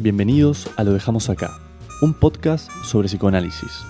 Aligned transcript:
Bienvenidos 0.00 0.70
a 0.76 0.84
Lo 0.84 0.92
Dejamos 0.92 1.28
Acá, 1.28 1.58
un 2.02 2.14
podcast 2.14 2.70
sobre 2.84 3.08
psicoanálisis. 3.08 3.84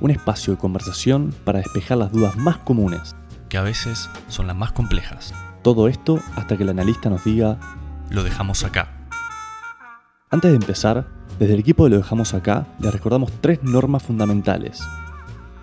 Un 0.00 0.10
espacio 0.10 0.54
de 0.54 0.58
conversación 0.58 1.34
para 1.44 1.58
despejar 1.58 1.98
las 1.98 2.12
dudas 2.12 2.34
más 2.38 2.56
comunes, 2.56 3.14
que 3.50 3.58
a 3.58 3.62
veces 3.62 4.08
son 4.28 4.46
las 4.46 4.56
más 4.56 4.72
complejas. 4.72 5.34
Todo 5.60 5.88
esto 5.88 6.18
hasta 6.34 6.56
que 6.56 6.62
el 6.62 6.70
analista 6.70 7.10
nos 7.10 7.24
diga, 7.24 7.58
lo 8.08 8.22
dejamos 8.22 8.64
acá. 8.64 9.06
Antes 10.30 10.50
de 10.50 10.56
empezar, 10.56 11.08
desde 11.38 11.52
el 11.52 11.60
equipo 11.60 11.84
de 11.84 11.90
Lo 11.90 11.98
Dejamos 11.98 12.32
Acá 12.32 12.66
les 12.78 12.90
recordamos 12.90 13.30
tres 13.42 13.62
normas 13.62 14.02
fundamentales. 14.02 14.80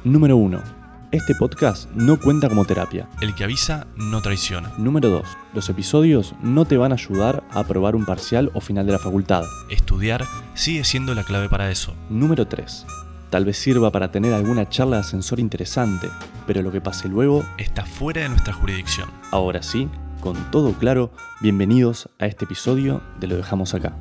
Número 0.04 0.38
1 0.38 0.81
este 1.12 1.36
podcast 1.36 1.90
no 1.92 2.18
cuenta 2.20 2.48
como 2.48 2.66
terapia. 2.66 3.10
El 3.22 3.36
que 3.36 3.44
avisa 3.44 3.88
no 3.98 4.22
traiciona. 4.22 4.72
Número 4.78 5.10
2. 5.10 5.26
Los 5.54 5.70
episodios 5.70 6.34
no 6.42 6.66
te 6.66 6.78
van 6.78 6.92
a 6.92 6.96
ayudar 6.96 7.44
a 7.52 7.60
aprobar 7.60 7.96
un 7.96 8.06
parcial 8.06 8.50
o 8.54 8.62
final 8.62 8.86
de 8.86 8.94
la 8.94 9.00
facultad. 9.00 9.44
Estudiar 9.70 10.26
sigue 10.54 10.84
siendo 10.84 11.14
la 11.14 11.24
clave 11.24 11.50
para 11.50 11.70
eso. 11.70 11.94
Número 12.10 12.48
3. 12.48 12.86
Tal 13.30 13.46
vez 13.46 13.58
sirva 13.58 13.92
para 13.92 14.12
tener 14.12 14.34
alguna 14.34 14.70
charla 14.70 14.98
de 14.98 15.02
ascensor 15.02 15.40
interesante, 15.40 16.10
pero 16.48 16.62
lo 16.62 16.72
que 16.72 16.82
pase 16.82 17.08
luego 17.08 17.46
está 17.58 17.86
fuera 17.86 18.22
de 18.22 18.30
nuestra 18.30 18.54
jurisdicción. 18.54 19.10
Ahora 19.32 19.64
sí, 19.64 19.90
con 20.22 20.36
todo 20.52 20.74
claro, 20.74 21.12
bienvenidos 21.42 22.10
a 22.20 22.26
este 22.26 22.46
episodio 22.46 23.02
de 23.20 23.28
Lo 23.28 23.38
Dejamos 23.38 23.74
Acá. 23.74 23.96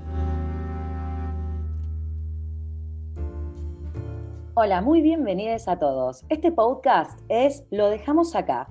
Hola, 4.63 4.83
muy 4.83 5.01
bienvenidos 5.01 5.69
a 5.69 5.79
todos. 5.79 6.23
Este 6.29 6.53
podcast 6.53 7.19
es 7.31 7.65
Lo 7.71 7.89
dejamos 7.89 8.37
acá. 8.37 8.69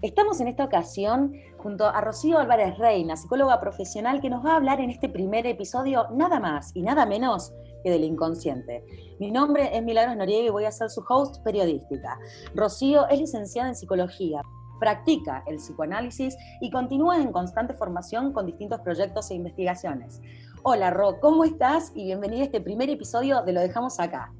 Estamos 0.00 0.40
en 0.40 0.46
esta 0.46 0.64
ocasión 0.64 1.32
junto 1.58 1.84
a 1.84 2.00
Rocío 2.00 2.38
Álvarez 2.38 2.78
Reina, 2.78 3.16
psicóloga 3.16 3.58
profesional, 3.58 4.20
que 4.20 4.30
nos 4.30 4.46
va 4.46 4.52
a 4.52 4.56
hablar 4.58 4.80
en 4.80 4.90
este 4.90 5.08
primer 5.08 5.44
episodio 5.48 6.06
nada 6.12 6.38
más 6.38 6.70
y 6.76 6.82
nada 6.82 7.06
menos 7.06 7.52
que 7.82 7.90
del 7.90 8.04
inconsciente. 8.04 8.84
Mi 9.18 9.32
nombre 9.32 9.76
es 9.76 9.82
Milagros 9.82 10.16
Noriega 10.16 10.46
y 10.46 10.50
voy 10.50 10.64
a 10.64 10.70
ser 10.70 10.90
su 10.90 11.02
host 11.08 11.42
periodística. 11.42 12.20
Rocío 12.54 13.08
es 13.08 13.18
licenciada 13.18 13.70
en 13.70 13.74
psicología, 13.74 14.42
practica 14.78 15.42
el 15.48 15.56
psicoanálisis 15.56 16.36
y 16.60 16.70
continúa 16.70 17.20
en 17.20 17.32
constante 17.32 17.74
formación 17.74 18.32
con 18.32 18.46
distintos 18.46 18.78
proyectos 18.82 19.28
e 19.32 19.34
investigaciones. 19.34 20.20
Hola 20.62 20.90
Ro, 20.90 21.18
¿cómo 21.18 21.42
estás? 21.42 21.90
Y 21.96 22.04
bienvenida 22.04 22.42
a 22.42 22.44
este 22.44 22.60
primer 22.60 22.88
episodio 22.90 23.42
de 23.42 23.52
Lo 23.52 23.60
dejamos 23.60 23.98
acá. 23.98 24.32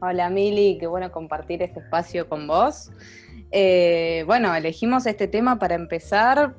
Hola 0.00 0.30
Mili, 0.30 0.78
qué 0.78 0.86
bueno 0.86 1.10
compartir 1.10 1.60
este 1.60 1.80
espacio 1.80 2.28
con 2.28 2.46
vos. 2.46 2.92
Eh, 3.50 4.22
bueno, 4.26 4.54
elegimos 4.54 5.06
este 5.06 5.26
tema 5.26 5.58
para 5.58 5.74
empezar, 5.74 6.54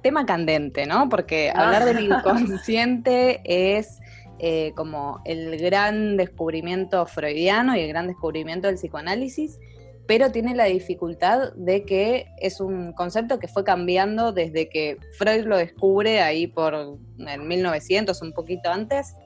tema 0.00 0.26
candente, 0.26 0.86
¿no? 0.86 1.08
Porque 1.08 1.50
hablar 1.52 1.84
del 1.84 2.04
inconsciente 2.04 3.40
es 3.44 3.98
eh, 4.38 4.72
como 4.76 5.22
el 5.24 5.58
gran 5.58 6.16
descubrimiento 6.16 7.04
freudiano 7.06 7.74
y 7.74 7.80
el 7.80 7.88
gran 7.88 8.06
descubrimiento 8.06 8.68
del 8.68 8.76
psicoanálisis, 8.76 9.58
pero 10.06 10.30
tiene 10.30 10.54
la 10.54 10.66
dificultad 10.66 11.52
de 11.54 11.84
que 11.84 12.26
es 12.38 12.60
un 12.60 12.92
concepto 12.92 13.40
que 13.40 13.48
fue 13.48 13.64
cambiando 13.64 14.30
desde 14.30 14.68
que 14.68 14.98
Freud 15.18 15.46
lo 15.46 15.56
descubre 15.56 16.20
ahí 16.20 16.46
por 16.46 16.74
el 16.74 17.40
1900, 17.42 18.22
un 18.22 18.32
poquito 18.32 18.70
antes, 18.70 19.16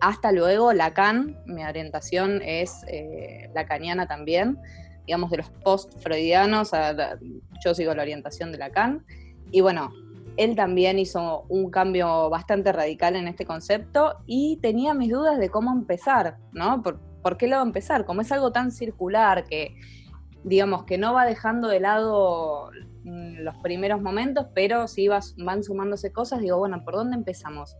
hasta 0.00 0.32
luego 0.32 0.72
Lacan, 0.72 1.38
mi 1.46 1.64
orientación 1.64 2.42
es 2.42 2.84
eh, 2.88 3.50
lacaniana 3.54 4.06
también, 4.06 4.58
digamos 5.06 5.30
de 5.30 5.38
los 5.38 5.50
post-freudianos, 5.50 6.72
yo 7.64 7.74
sigo 7.74 7.94
la 7.94 8.02
orientación 8.02 8.52
de 8.52 8.58
Lacan, 8.58 9.04
y 9.50 9.60
bueno, 9.60 9.92
él 10.36 10.54
también 10.54 10.98
hizo 10.98 11.44
un 11.48 11.70
cambio 11.70 12.28
bastante 12.28 12.72
radical 12.72 13.16
en 13.16 13.28
este 13.28 13.46
concepto 13.46 14.18
y 14.26 14.58
tenía 14.58 14.92
mis 14.92 15.10
dudas 15.10 15.38
de 15.38 15.48
cómo 15.48 15.72
empezar, 15.72 16.38
¿no? 16.52 16.82
¿Por, 16.82 17.36
qué 17.38 17.46
lo 17.46 17.56
va 17.56 17.62
a 17.62 17.66
empezar? 17.66 18.04
Como 18.04 18.20
es 18.20 18.30
algo 18.32 18.52
tan 18.52 18.70
circular 18.70 19.44
que, 19.44 19.76
digamos, 20.44 20.84
que 20.84 20.98
no 20.98 21.14
va 21.14 21.24
dejando 21.24 21.68
de 21.68 21.80
lado 21.80 22.70
mm, 23.04 23.38
los 23.38 23.56
primeros 23.58 24.02
momentos, 24.02 24.46
pero 24.54 24.86
sí 24.88 25.08
van 25.08 25.64
sumándose 25.64 26.12
cosas, 26.12 26.40
digo, 26.40 26.58
bueno, 26.58 26.84
¿por 26.84 26.94
dónde 26.94 27.16
empezamos? 27.16 27.76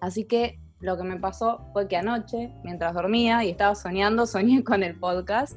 Así 0.00 0.24
que 0.24 0.58
lo 0.80 0.96
que 0.96 1.02
me 1.02 1.18
pasó 1.18 1.60
fue 1.72 1.88
que 1.88 1.96
anoche, 1.96 2.52
mientras 2.62 2.94
dormía 2.94 3.44
y 3.44 3.50
estaba 3.50 3.74
soñando, 3.74 4.26
soñé 4.26 4.62
con 4.64 4.82
el 4.82 4.98
podcast 4.98 5.56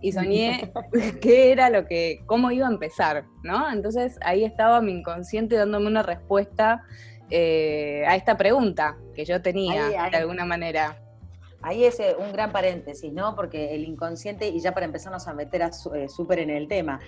y 0.00 0.12
soñé 0.12 0.72
qué 1.20 1.52
era 1.52 1.70
lo 1.70 1.86
que, 1.86 2.22
cómo 2.26 2.50
iba 2.50 2.66
a 2.66 2.70
empezar, 2.70 3.24
¿no? 3.42 3.70
Entonces 3.70 4.18
ahí 4.24 4.44
estaba 4.44 4.80
mi 4.80 4.92
inconsciente 4.92 5.56
dándome 5.56 5.86
una 5.86 6.02
respuesta 6.02 6.82
eh, 7.30 8.04
a 8.06 8.16
esta 8.16 8.36
pregunta 8.36 8.96
que 9.14 9.24
yo 9.24 9.40
tenía 9.40 9.88
de 9.88 10.16
alguna 10.16 10.44
manera. 10.44 10.98
Ahí 11.62 11.84
es 11.84 12.00
eh, 12.00 12.16
un 12.18 12.32
gran 12.32 12.50
paréntesis, 12.50 13.12
¿no? 13.12 13.36
Porque 13.36 13.74
el 13.74 13.84
inconsciente, 13.84 14.48
y 14.48 14.58
ya 14.58 14.74
para 14.74 14.84
empezarnos 14.84 15.28
a 15.28 15.32
meter 15.32 15.62
eh, 15.94 16.08
súper 16.08 16.40
en 16.40 16.50
el 16.50 16.66
tema, 16.66 16.98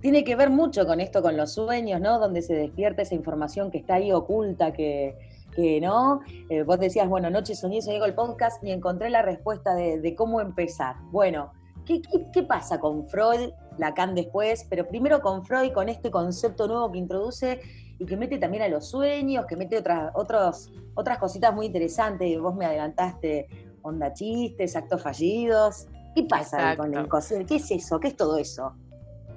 tiene 0.00 0.22
que 0.22 0.36
ver 0.36 0.50
mucho 0.50 0.86
con 0.86 1.00
esto, 1.00 1.22
con 1.22 1.36
los 1.36 1.54
sueños, 1.54 2.00
¿no? 2.00 2.18
Donde 2.18 2.42
se 2.42 2.54
despierta 2.54 3.02
esa 3.02 3.14
información 3.14 3.70
que 3.70 3.78
está 3.78 3.94
ahí 3.94 4.12
oculta, 4.12 4.72
que, 4.72 5.16
que 5.54 5.80
no. 5.80 6.20
Eh, 6.48 6.62
vos 6.62 6.78
decías, 6.78 7.08
bueno, 7.08 7.28
anoche 7.28 7.54
soñé, 7.54 7.82
soñé 7.82 7.98
con 7.98 8.08
el 8.08 8.14
podcast 8.14 8.62
y 8.64 8.70
encontré 8.70 9.10
la 9.10 9.22
respuesta 9.22 9.74
de, 9.74 10.14
cómo 10.16 10.40
empezar. 10.40 10.96
Bueno, 11.10 11.52
¿qué, 11.86 12.42
pasa 12.42 12.80
con 12.80 13.06
Freud, 13.08 13.50
Lacan 13.78 14.14
después? 14.14 14.66
Pero 14.68 14.86
primero 14.88 15.20
con 15.20 15.44
Freud, 15.44 15.72
con 15.72 15.88
este 15.88 16.10
concepto 16.10 16.66
nuevo 16.66 16.90
que 16.92 16.98
introduce 16.98 17.60
y 17.98 18.06
que 18.06 18.16
mete 18.16 18.38
también 18.38 18.62
a 18.64 18.68
los 18.68 18.88
sueños, 18.88 19.46
que 19.46 19.56
mete 19.56 19.78
otras, 19.78 20.12
otros, 20.14 20.72
otras 20.94 21.18
cositas 21.18 21.54
muy 21.54 21.66
interesantes. 21.66 22.40
Vos 22.40 22.54
me 22.54 22.66
adelantaste 22.66 23.48
onda 23.82 24.12
chistes, 24.12 24.76
actos 24.76 25.02
fallidos. 25.02 25.86
¿Qué 26.14 26.24
pasa 26.24 26.76
con 26.76 26.94
el 26.94 27.04
inconsciente? 27.04 27.46
¿Qué 27.46 27.56
es 27.56 27.70
eso? 27.70 27.98
¿Qué 27.98 28.08
es 28.08 28.16
todo 28.16 28.36
eso? 28.36 28.74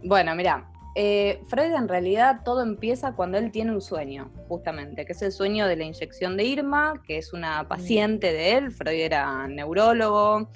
Bueno, 0.04 0.36
mira, 0.36 0.70
eh, 0.98 1.42
Freud 1.48 1.74
en 1.74 1.90
realidad 1.90 2.42
todo 2.46 2.62
empieza 2.62 3.12
cuando 3.14 3.38
él 3.38 3.52
tiene 3.52 3.72
un 3.72 3.82
sueño, 3.82 4.32
justamente, 4.48 5.06
que 5.06 5.12
es 5.12 5.22
el 5.22 5.34
sueño 5.34 5.68
de 5.68 5.76
la 5.76 5.84
inyección 5.84 6.38
de 6.38 6.46
Irma, 6.46 7.02
que 7.06 7.18
es 7.18 7.34
una 7.34 7.68
paciente 7.68 8.32
de 8.32 8.54
él. 8.54 8.72
Freud 8.72 9.02
era 9.02 9.46
neurólogo, 9.48 10.50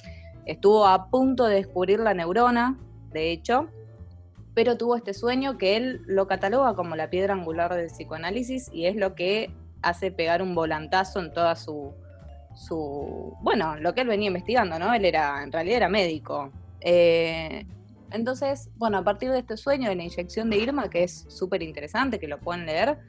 estuvo 0.45 0.87
a 0.87 1.09
punto 1.09 1.45
de 1.45 1.55
descubrir 1.55 1.99
la 1.99 2.13
neurona, 2.13 2.77
de 3.11 3.31
hecho, 3.31 3.67
pero 4.53 4.77
tuvo 4.77 4.95
este 4.95 5.13
sueño 5.13 5.57
que 5.57 5.75
él 5.75 6.01
lo 6.05 6.27
cataloga 6.27 6.73
como 6.73 6.95
la 6.95 7.09
piedra 7.09 7.33
angular 7.33 7.75
del 7.75 7.87
psicoanálisis 7.87 8.69
y 8.71 8.85
es 8.85 8.95
lo 8.95 9.15
que 9.15 9.51
hace 9.81 10.09
pegar 10.11 10.41
un 10.41 10.55
volantazo 10.55 11.19
en 11.19 11.33
toda 11.33 11.57
su, 11.57 11.93
su 12.55 13.35
bueno, 13.41 13.75
lo 13.75 13.93
que 13.93 14.01
él 14.01 14.07
venía 14.07 14.27
investigando, 14.27 14.79
¿no? 14.79 14.93
Él 14.93 15.03
era, 15.03 15.43
en 15.43 15.51
realidad 15.51 15.77
era 15.77 15.89
médico. 15.89 16.51
Eh, 16.79 17.65
entonces, 18.11 18.69
bueno, 18.77 18.97
a 18.97 19.03
partir 19.03 19.31
de 19.31 19.39
este 19.39 19.57
sueño 19.57 19.89
de 19.89 19.95
la 19.95 20.03
inyección 20.03 20.49
de 20.49 20.57
Irma, 20.57 20.89
que 20.89 21.03
es 21.03 21.25
súper 21.29 21.61
interesante, 21.61 22.19
que 22.19 22.27
lo 22.27 22.39
pueden 22.39 22.65
leer, 22.65 22.99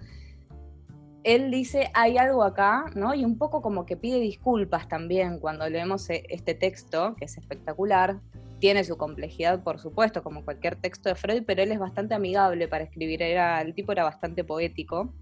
él 1.22 1.50
dice, 1.50 1.90
hay 1.94 2.16
algo 2.16 2.42
acá, 2.42 2.86
¿no? 2.94 3.14
Y 3.14 3.24
un 3.24 3.36
poco 3.36 3.60
como 3.60 3.84
que 3.84 3.96
pide 3.96 4.20
disculpas 4.20 4.88
también 4.88 5.38
cuando 5.38 5.68
leemos 5.68 6.08
e, 6.08 6.24
este 6.28 6.54
texto, 6.54 7.14
que 7.16 7.26
es 7.26 7.36
espectacular. 7.36 8.20
Tiene 8.58 8.84
su 8.84 8.96
complejidad, 8.96 9.62
por 9.62 9.78
supuesto, 9.78 10.22
como 10.22 10.44
cualquier 10.44 10.76
texto 10.76 11.08
de 11.08 11.14
Freud, 11.14 11.44
pero 11.46 11.62
él 11.62 11.72
es 11.72 11.78
bastante 11.78 12.14
amigable 12.14 12.68
para 12.68 12.84
escribir. 12.84 13.22
Era, 13.22 13.60
el 13.60 13.74
tipo 13.74 13.92
era 13.92 14.04
bastante 14.04 14.44
poético. 14.44 15.12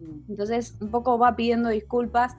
Mm. 0.00 0.30
Entonces, 0.30 0.76
un 0.80 0.90
poco 0.90 1.18
va 1.18 1.36
pidiendo 1.36 1.70
disculpas 1.70 2.36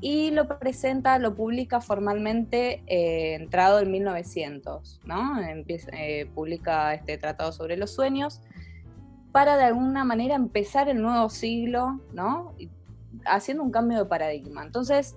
y 0.00 0.30
lo 0.30 0.48
presenta, 0.48 1.18
lo 1.18 1.34
publica 1.34 1.80
formalmente 1.80 2.82
eh, 2.86 3.34
entrado 3.34 3.80
en 3.80 3.90
1900, 3.90 5.00
¿no? 5.04 5.38
Eh, 5.42 6.30
publica 6.34 6.94
este 6.94 7.18
tratado 7.18 7.52
sobre 7.52 7.76
los 7.76 7.90
sueños 7.90 8.40
para 9.30 9.56
de 9.56 9.64
alguna 9.64 10.04
manera 10.04 10.34
empezar 10.34 10.88
el 10.88 11.02
nuevo 11.02 11.28
siglo, 11.28 12.00
¿no? 12.14 12.54
Haciendo 13.26 13.62
un 13.62 13.70
cambio 13.70 13.98
de 13.98 14.04
paradigma. 14.06 14.64
Entonces, 14.64 15.16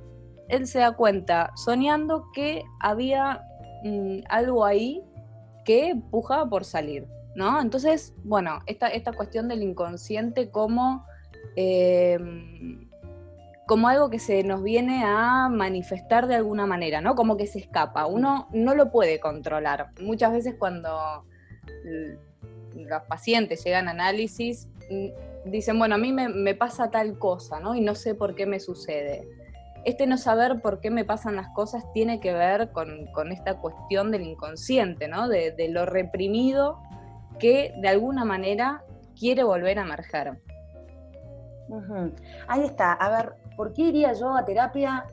él 0.50 0.68
se 0.68 0.80
da 0.80 0.92
cuenta, 0.92 1.52
soñando 1.56 2.30
que 2.34 2.64
había 2.82 3.42
mm, 3.86 4.20
algo 4.30 4.66
ahí 4.66 5.02
que 5.64 5.96
pujaba 6.12 6.50
por 6.50 6.66
salir, 6.66 7.08
¿no? 7.36 7.62
Entonces, 7.62 8.14
bueno, 8.26 8.60
esta, 8.66 8.90
esta 8.90 9.14
cuestión 9.14 9.48
del 9.48 9.64
inconsciente 9.64 10.52
como... 10.52 11.06
Eh, 11.56 12.20
como 13.66 13.88
algo 13.88 14.10
que 14.10 14.20
se 14.20 14.44
nos 14.44 14.62
viene 14.62 15.04
a 15.06 15.48
manifestar 15.50 16.28
de 16.28 16.36
alguna 16.36 16.66
manera, 16.66 17.02
¿no? 17.02 17.16
Como 17.16 17.38
que 17.38 17.48
se 17.48 17.60
escapa. 17.60 18.06
Uno 18.06 18.48
no 18.52 18.76
lo 18.76 18.92
puede 18.92 19.20
controlar. 19.20 19.90
Muchas 20.02 20.34
veces 20.34 20.56
cuando 20.58 21.26
los 22.76 23.04
pacientes 23.04 23.64
llegan 23.64 23.88
a 23.88 23.92
análisis, 23.92 24.68
mm, 24.90 25.50
dicen, 25.50 25.80
bueno, 25.80 25.96
a 25.96 25.98
mí 25.98 26.12
me, 26.12 26.56
pasa 26.56 26.92
tal 26.92 27.18
cosa, 27.18 27.60
¿no? 27.60 27.76
Y 27.76 27.82
no 27.82 27.96
sé 27.96 28.16
por 28.16 28.36
qué 28.36 28.46
me 28.46 28.60
sucede. 28.60 29.28
Este 29.86 30.08
no 30.08 30.18
saber 30.18 30.62
por 30.62 30.80
qué 30.80 30.90
me 30.90 31.04
pasan 31.04 31.36
las 31.36 31.50
cosas 31.50 31.84
tiene 31.94 32.20
que 32.20 32.34
ver 32.34 32.72
con, 32.72 33.32
esta 33.32 33.60
cuestión 33.60 34.12
del 34.12 34.24
inconsciente, 34.24 35.08
¿no? 35.08 35.28
De 35.28 35.68
lo 35.70 35.86
reprimido 35.86 36.80
que 37.40 37.74
de 37.82 37.90
alguna 37.90 38.24
manera 38.24 38.84
quiere 39.18 39.44
volver 39.44 39.80
a 39.80 39.84
emerger. 39.84 40.38
Ahí 42.48 42.64
está. 42.64 42.94
A 42.94 43.10
ver, 43.10 43.34
¿por 43.56 43.74
qué 43.74 43.84
iría 43.84 44.14
yo 44.14 44.36
a 44.36 44.46
terapia 44.46 45.06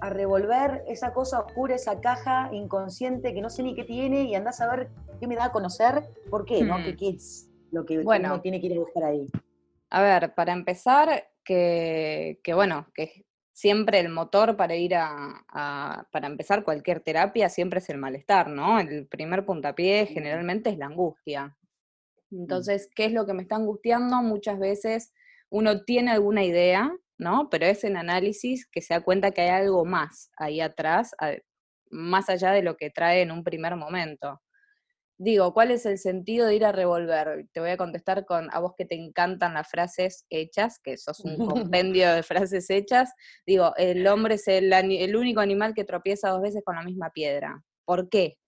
a 0.00 0.10
revolver 0.10 0.84
esa 0.86 1.12
cosa 1.12 1.40
oscura, 1.40 1.74
esa 1.74 2.00
caja 2.00 2.50
inconsciente 2.52 3.34
que 3.34 3.40
no 3.40 3.50
sé 3.50 3.62
ni 3.62 3.74
qué 3.74 3.84
tiene 3.84 4.22
y 4.22 4.34
andás 4.34 4.60
a 4.60 4.70
ver 4.70 4.90
qué 5.20 5.26
me 5.26 5.36
da 5.36 5.46
a 5.46 5.52
conocer? 5.52 6.04
¿Por 6.30 6.44
qué? 6.44 6.62
¿No? 6.62 6.76
¿Qué, 6.76 6.92
hmm. 6.92 7.14
es 7.16 7.50
lo 7.72 7.84
que 7.84 7.98
uno 7.98 8.40
tiene 8.40 8.60
que 8.60 8.66
ir 8.68 8.76
a 8.76 8.80
buscar 8.80 9.04
ahí? 9.04 9.26
A 9.90 10.02
ver, 10.02 10.34
para 10.34 10.52
empezar, 10.52 11.28
que, 11.44 12.38
bueno, 12.54 12.86
que 12.94 13.24
siempre 13.52 14.00
el 14.00 14.10
motor 14.10 14.56
para 14.56 14.76
ir 14.76 14.94
a, 14.94 16.06
para 16.12 16.26
empezar 16.26 16.62
cualquier 16.62 17.00
terapia 17.00 17.48
siempre 17.48 17.78
es 17.78 17.88
el 17.88 17.98
malestar, 17.98 18.48
¿no? 18.48 18.78
El 18.78 19.06
primer 19.06 19.44
puntapié 19.46 20.06
generalmente 20.06 20.70
es 20.70 20.78
la 20.78 20.86
angustia. 20.86 21.56
Mm. 22.30 22.42
Entonces, 22.42 22.90
¿qué 22.94 23.06
es 23.06 23.12
lo 23.12 23.26
que 23.26 23.32
me 23.32 23.42
está 23.42 23.56
angustiando? 23.56 24.16
Muchas 24.22 24.58
veces 24.58 25.12
uno 25.50 25.84
tiene 25.84 26.10
alguna 26.10 26.44
idea, 26.44 26.94
¿no? 27.18 27.48
Pero 27.50 27.66
es 27.66 27.84
en 27.84 27.96
análisis 27.96 28.66
que 28.66 28.80
se 28.80 28.94
da 28.94 29.00
cuenta 29.00 29.32
que 29.32 29.42
hay 29.42 29.48
algo 29.50 29.84
más 29.84 30.30
ahí 30.36 30.60
atrás, 30.60 31.14
más 31.90 32.28
allá 32.28 32.52
de 32.52 32.62
lo 32.62 32.76
que 32.76 32.90
trae 32.90 33.22
en 33.22 33.32
un 33.32 33.44
primer 33.44 33.76
momento. 33.76 34.40
Digo, 35.20 35.52
¿cuál 35.52 35.72
es 35.72 35.84
el 35.84 35.98
sentido 35.98 36.46
de 36.46 36.54
ir 36.54 36.64
a 36.64 36.70
revolver? 36.70 37.48
Te 37.52 37.58
voy 37.58 37.70
a 37.70 37.76
contestar 37.76 38.24
con 38.24 38.48
a 38.52 38.60
vos 38.60 38.74
que 38.78 38.84
te 38.84 38.94
encantan 38.94 39.54
las 39.54 39.68
frases 39.68 40.24
hechas, 40.30 40.78
que 40.78 40.96
sos 40.96 41.18
un 41.20 41.36
compendio 41.72 42.14
de 42.14 42.22
frases 42.22 42.70
hechas. 42.70 43.12
Digo, 43.44 43.74
el 43.76 44.06
hombre 44.06 44.36
es 44.36 44.46
el, 44.46 44.72
el 44.72 45.16
único 45.16 45.40
animal 45.40 45.74
que 45.74 45.82
tropieza 45.82 46.30
dos 46.30 46.40
veces 46.40 46.62
con 46.64 46.76
la 46.76 46.82
misma 46.82 47.10
piedra. 47.10 47.64
¿Por 47.84 48.08
qué? 48.08 48.38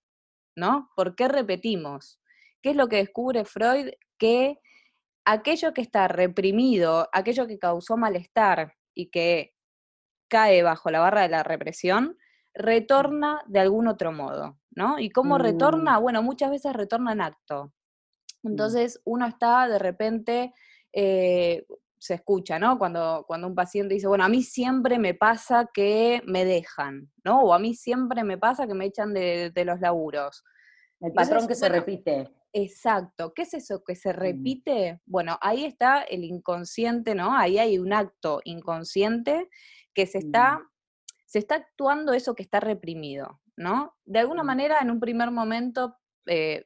¿No? 0.56 0.88
¿Por 0.94 1.16
qué 1.16 1.26
repetimos? 1.26 2.20
¿Qué 2.62 2.70
es 2.70 2.76
lo 2.76 2.88
que 2.88 2.96
descubre 2.96 3.44
Freud? 3.44 3.88
Que 4.16 4.61
aquello 5.25 5.72
que 5.72 5.82
está 5.82 6.08
reprimido, 6.08 7.08
aquello 7.12 7.46
que 7.46 7.58
causó 7.58 7.96
malestar 7.96 8.75
y 8.94 9.11
que 9.11 9.55
cae 10.28 10.62
bajo 10.62 10.90
la 10.90 11.00
barra 11.00 11.22
de 11.22 11.28
la 11.28 11.43
represión, 11.43 12.17
retorna 12.55 13.43
de 13.46 13.61
algún 13.61 13.88
otro 13.88 14.12
modo, 14.12 14.58
¿no? 14.70 14.99
¿Y 14.99 15.11
cómo 15.11 15.38
retorna? 15.38 15.99
Mm. 15.99 16.02
Bueno, 16.02 16.22
muchas 16.22 16.50
veces 16.50 16.72
retorna 16.72 17.12
en 17.12 17.20
acto. 17.20 17.72
Mm. 18.43 18.50
Entonces 18.50 19.00
uno 19.05 19.26
está 19.26 19.69
de 19.69 19.78
repente, 19.78 20.55
eh, 20.93 21.64
se 21.99 22.14
escucha, 22.14 22.58
¿no? 22.58 22.78
Cuando, 22.78 23.25
cuando 23.26 23.46
un 23.46 23.55
paciente 23.55 23.94
dice, 23.94 24.06
bueno, 24.06 24.25
a 24.25 24.28
mí 24.28 24.43
siempre 24.43 24.99
me 24.99 25.14
pasa 25.14 25.69
que 25.73 26.23
me 26.26 26.44
dejan, 26.44 27.11
¿no? 27.25 27.43
O 27.43 27.52
a 27.52 27.58
mí 27.58 27.75
siempre 27.75 28.25
me 28.25 28.38
pasa 28.38 28.66
que 28.66 28.75
me 28.75 28.87
echan 28.87 29.12
de, 29.12 29.52
los 29.64 29.81
laburos. 29.81 30.43
El 31.00 31.12
patrón 31.12 31.46
que 31.46 31.55
se 31.55 31.69
repite. 31.69 32.31
Exacto. 32.52 33.32
¿Qué 33.35 33.43
es 33.43 33.55
eso 33.55 33.82
que 33.85 33.94
se 33.94 34.12
mm. 34.12 34.17
repite? 34.17 35.00
Bueno, 35.06 35.38
ahí 35.41 35.64
está 35.64 36.02
el 36.02 36.25
inconsciente, 36.25 37.14
¿no? 37.14 37.37
Ahí 37.37 37.58
hay 37.58 37.79
un 37.79 37.93
acto 37.93 38.41
inconsciente 38.44 39.49
que 39.94 40.06
se 40.06 40.19
está 40.19 40.61
se 41.31 41.38
está 41.38 41.55
actuando 41.55 42.12
eso 42.12 42.35
que 42.35 42.43
está 42.43 42.58
reprimido, 42.58 43.41
¿no? 43.56 43.94
De 44.05 44.19
alguna 44.19 44.43
manera, 44.43 44.79
en 44.82 44.91
un 44.91 44.99
primer 44.99 45.31
momento, 45.31 45.97
eh, 46.26 46.64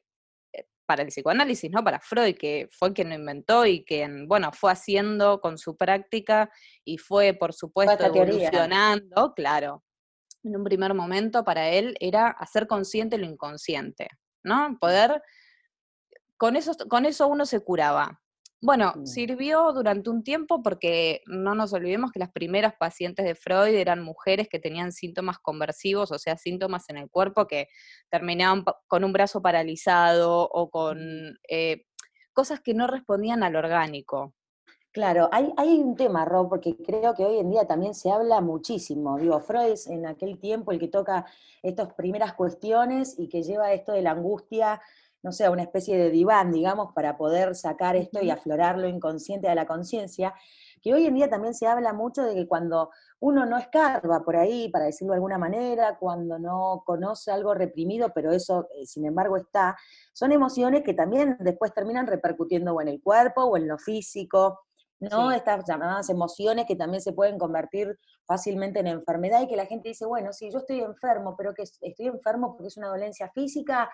eh, 0.53 0.65
para 0.87 1.03
el 1.03 1.09
psicoanálisis, 1.09 1.69
¿no? 1.69 1.83
Para 1.83 1.99
Freud, 1.99 2.35
que 2.35 2.67
fue 2.71 2.91
quien 2.91 3.09
lo 3.09 3.15
inventó 3.15 3.67
y 3.67 3.85
quien, 3.85 4.27
bueno, 4.27 4.51
fue 4.51 4.71
haciendo 4.71 5.39
con 5.39 5.59
su 5.59 5.77
práctica 5.77 6.49
y 6.83 6.97
fue, 6.97 7.35
por 7.35 7.53
supuesto, 7.53 8.03
evolucionando, 8.07 9.35
claro. 9.35 9.83
En 10.43 10.55
un 10.55 10.63
primer 10.63 10.95
momento, 10.95 11.43
para 11.43 11.69
él, 11.69 11.95
era 11.99 12.29
hacer 12.29 12.65
consciente 12.65 13.19
lo 13.19 13.27
inconsciente, 13.27 14.07
¿no? 14.43 14.79
Poder, 14.81 15.21
con 16.37 16.55
eso, 16.55 16.73
con 16.89 17.05
eso 17.05 17.27
uno 17.27 17.45
se 17.45 17.59
curaba. 17.61 18.21
Bueno, 18.61 18.93
mm. 18.95 19.05
sirvió 19.05 19.71
durante 19.73 20.09
un 20.09 20.23
tiempo 20.23 20.63
porque 20.63 21.21
no 21.27 21.53
nos 21.55 21.73
olvidemos 21.73 22.11
que 22.11 22.19
las 22.19 22.31
primeras 22.31 22.73
pacientes 22.79 23.25
de 23.25 23.35
Freud 23.35 23.75
eran 23.75 24.01
mujeres 24.01 24.47
que 24.49 24.59
tenían 24.59 24.91
síntomas 24.91 25.37
conversivos, 25.39 26.11
o 26.11 26.17
sea, 26.17 26.37
síntomas 26.37 26.89
en 26.89 26.97
el 26.97 27.09
cuerpo 27.09 27.47
que 27.47 27.67
terminaban 28.09 28.63
con 28.87 29.03
un 29.03 29.13
brazo 29.13 29.41
paralizado 29.41 30.49
o 30.51 30.69
con 30.69 30.97
mm. 30.97 31.37
eh, 31.49 31.85
cosas 32.33 32.59
que 32.59 32.73
no 32.73 32.87
respondían 32.87 33.43
al 33.43 33.55
orgánico. 33.55 34.33
Claro, 34.91 35.27
hay, 35.33 35.51
hay 35.57 35.77
un 35.77 35.97
tema, 35.97 36.23
Rob, 36.23 36.47
porque 36.47 36.77
creo 36.77 37.13
que 37.15 37.25
hoy 37.25 37.39
en 37.39 37.51
día 37.51 37.67
también 37.67 37.93
se 37.93 38.09
habla 38.09 38.39
muchísimo. 38.39 39.17
Digo, 39.17 39.41
Freud 39.41 39.73
es 39.73 39.87
en 39.87 40.05
aquel 40.05 40.39
tiempo 40.39 40.71
el 40.71 40.79
que 40.79 40.87
toca 40.87 41.25
estas 41.61 41.93
primeras 41.95 42.33
cuestiones 42.33 43.19
y 43.19 43.27
que 43.27 43.43
lleva 43.43 43.73
esto 43.73 43.91
de 43.91 44.01
la 44.01 44.11
angustia 44.11 44.81
no 45.25 45.31
sé, 45.31 45.49
una 45.49 45.63
especie 45.63 45.97
de 45.97 46.11
diván, 46.11 46.51
digamos, 46.51 46.93
para 46.93 47.17
poder 47.17 47.55
sacar 47.55 47.95
esto 47.95 48.21
y 48.21 48.29
aflorar 48.29 48.77
lo 48.77 48.87
inconsciente 48.87 49.49
a 49.49 49.55
la 49.55 49.65
conciencia, 49.65 50.35
que 50.83 50.93
hoy 50.93 51.07
en 51.07 51.15
día 51.15 51.27
también 51.27 51.55
se 51.55 51.65
habla 51.65 51.93
mucho 51.93 52.21
de 52.21 52.35
que 52.35 52.47
cuando 52.47 52.91
uno 53.19 53.43
no 53.47 53.57
escarba 53.57 54.23
por 54.23 54.35
ahí, 54.35 54.69
para 54.69 54.85
decirlo 54.85 55.13
de 55.13 55.15
alguna 55.15 55.39
manera, 55.39 55.97
cuando 55.97 56.37
no 56.37 56.83
conoce 56.85 57.31
algo 57.31 57.55
reprimido, 57.55 58.11
pero 58.13 58.31
eso, 58.31 58.67
eh, 58.79 58.85
sin 58.85 59.03
embargo, 59.03 59.35
está, 59.35 59.75
son 60.13 60.31
emociones 60.31 60.83
que 60.83 60.93
también 60.93 61.37
después 61.39 61.73
terminan 61.73 62.05
repercutiendo 62.05 62.75
o 62.75 62.81
en 62.81 62.89
el 62.89 63.01
cuerpo 63.01 63.45
o 63.45 63.57
en 63.57 63.67
lo 63.67 63.79
físico, 63.79 64.59
¿no? 64.99 65.31
Estas 65.31 65.65
llamadas 65.67 66.07
emociones 66.11 66.67
que 66.67 66.75
también 66.75 67.01
se 67.01 67.13
pueden 67.13 67.39
convertir 67.39 67.97
fácilmente 68.25 68.79
en 68.79 68.87
enfermedad 68.87 69.41
y 69.41 69.47
que 69.47 69.55
la 69.55 69.65
gente 69.65 69.89
dice, 69.89 70.05
bueno, 70.05 70.33
sí, 70.33 70.51
yo 70.51 70.59
estoy 70.59 70.81
enfermo, 70.81 71.35
pero 71.35 71.55
que 71.55 71.63
estoy 71.63 72.05
enfermo 72.05 72.55
porque 72.55 72.67
es 72.67 72.77
una 72.77 72.89
dolencia 72.89 73.31
física, 73.33 73.89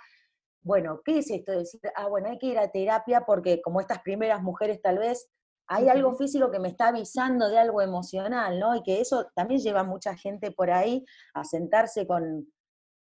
bueno, 0.64 1.02
¿qué 1.04 1.20
es 1.20 1.30
esto 1.32 1.52
de 1.52 1.60
decir, 1.60 1.82
ah, 1.96 2.08
bueno, 2.08 2.30
hay 2.30 2.38
que 2.38 2.48
ir 2.48 2.60
a 2.60 2.72
terapia 2.72 3.22
porque 3.26 3.62
como 3.62 3.82
estas 3.82 4.00
primeras 4.00 4.42
mujeres 4.42 4.82
tal 4.82 5.00
vez 5.00 5.30
hay 5.68 5.90
algo 5.90 6.16
físico 6.16 6.52
que 6.52 6.60
me 6.60 6.68
está 6.68 6.90
avisando 6.90 7.50
de 7.50 7.58
algo 7.58 7.82
emocional, 7.82 8.60
¿no? 8.60 8.76
Y 8.76 8.84
que 8.84 9.00
eso 9.00 9.32
también 9.36 9.62
lleva 9.62 9.82
a 9.82 9.86
mucha 9.86 10.16
gente 10.18 10.52
por 10.52 10.70
ahí 10.70 11.06
a 11.34 11.44
sentarse 11.46 12.06
con, 12.06 12.48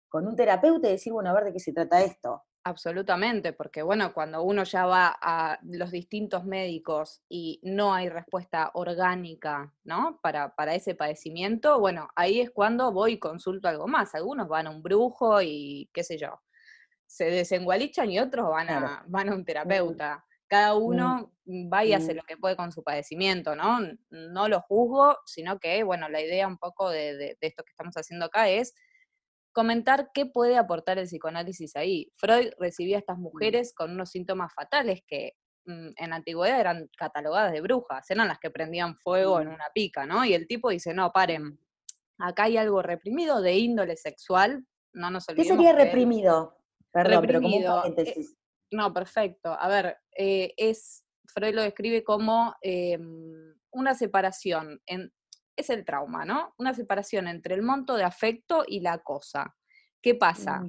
con 0.09 0.27
un 0.27 0.37
terapeuta 0.37 0.89
y 0.89 0.93
decir, 0.93 1.13
bueno, 1.13 1.31
a 1.31 1.33
ver 1.33 1.45
de 1.45 1.53
qué 1.55 1.61
se 1.61 1.73
trata 1.73 2.03
esto. 2.03 2.45
Absolutamente, 2.65 3.55
porque 3.55 3.83
bueno, 3.83 4.13
cuando 4.13 4.43
uno 4.43 4.65
ya 4.65 4.85
va 4.85 5.17
a 5.23 5.59
los 5.63 5.91
distintos 5.91 6.45
médicos 6.45 7.23
y 7.27 7.61
no 7.63 7.95
hay 7.95 8.11
respuesta 8.11 8.71
orgánica, 8.75 9.73
¿no? 9.85 10.21
Para, 10.23 10.55
para 10.55 10.75
ese 10.75 10.95
padecimiento, 10.95 11.81
bueno, 11.81 12.09
ahí 12.15 12.41
es 12.41 12.51
cuando 12.51 12.93
voy 12.93 13.13
y 13.13 13.19
consulto 13.19 13.69
algo 13.69 13.87
más. 13.87 14.15
Algunos 14.15 14.49
van 14.49 14.67
a 14.67 14.71
un 14.71 14.83
brujo 14.83 15.41
y 15.41 15.89
qué 15.95 16.05
sé 16.05 16.19
yo, 16.19 16.43
se 17.09 17.25
desengualichan 17.31 18.11
y 18.11 18.21
otros 18.21 18.51
van 18.51 18.69
a, 18.69 19.05
van 19.09 19.31
a 19.31 19.35
un 19.35 19.45
terapeuta. 19.45 20.25
Cada 20.47 20.77
uno 20.77 21.33
va 21.73 21.85
y 21.85 21.95
hace 21.95 22.15
lo 22.15 22.23
que 22.23 22.37
puede 22.37 22.55
con 22.55 22.71
su 22.71 22.83
padecimiento, 22.83 23.57
¿no? 23.57 23.81
No 24.11 24.49
lo 24.49 24.61
juzgo, 24.61 25.17
sino 25.27 25.59
que, 25.59 25.83
bueno, 25.83 26.09
la 26.09 26.21
idea 26.21 26.47
un 26.47 26.59
poco 26.59 26.91
de, 26.91 27.37
esto 27.41 27.65
que 27.65 27.71
estamos 27.71 27.95
haciendo 27.95 28.27
acá 28.27 28.49
es 28.49 28.75
comentar 29.53 30.11
qué 30.13 30.27
puede 30.27 30.57
aportar 30.57 30.99
el 30.99 31.07
psicoanálisis 31.07 31.75
ahí. 31.77 32.13
Freud 32.17 32.51
recibía 32.59 32.97
a 32.97 33.01
estas 33.01 33.19
mujeres 33.19 33.75
con 33.75 33.91
unos 33.91 34.11
síntomas 34.11 34.53
fatales 34.55 35.01
que 35.07 35.33
mm, 35.65 35.89
en 35.97 36.11
la 36.11 36.17
antigüedad 36.17 36.61
eran 36.61 36.89
catalogadas 36.97 37.53
de 37.53 37.63
brujas, 37.63 38.09
eran 38.11 38.29
las 38.29 38.39
que 38.39 38.51
prendían 38.51 38.97
fuego 38.97 39.41
en 39.41 39.49
una 39.49 39.71
pica, 39.75 40.07
¿no? 40.07 40.25
Y 40.25 40.35
el 40.35 40.47
tipo 40.47 40.69
dice, 40.71 40.93
no, 40.93 41.11
paren, 41.13 41.59
acá 42.19 42.45
hay 42.45 42.59
algo 42.59 42.83
reprimido 42.83 43.41
de 43.41 43.57
índole 43.57 43.97
sexual, 43.97 44.67
no 44.93 45.11
nos 45.11 45.29
olvidemos. 45.29 45.57
¿Qué 45.57 45.57
sería 45.57 45.85
reprimido? 45.85 46.58
Perdón, 46.93 47.25
pero 47.27 47.41
como 47.43 47.57
un 47.57 47.63
eh, 47.99 48.15
no, 48.71 48.93
perfecto. 48.93 49.57
A 49.59 49.69
ver, 49.69 49.97
eh, 50.17 50.53
es, 50.57 51.05
Freud 51.27 51.55
lo 51.55 51.63
describe 51.63 52.05
como 52.05 52.55
em, 52.61 53.55
una 53.71 53.95
separación, 53.95 54.81
en, 54.87 55.13
es 55.57 55.71
el 55.71 55.85
trauma, 55.85 56.25
¿no? 56.25 56.55
Una 56.59 56.75
separación 56.75 57.29
entre 57.29 57.55
el 57.55 57.63
monto 57.63 57.97
de 57.97 58.05
afecto 58.05 58.65
y 58.67 58.81
la 58.81 58.99
cosa. 58.99 59.55
¿Qué 60.01 60.15
pasa? 60.15 60.63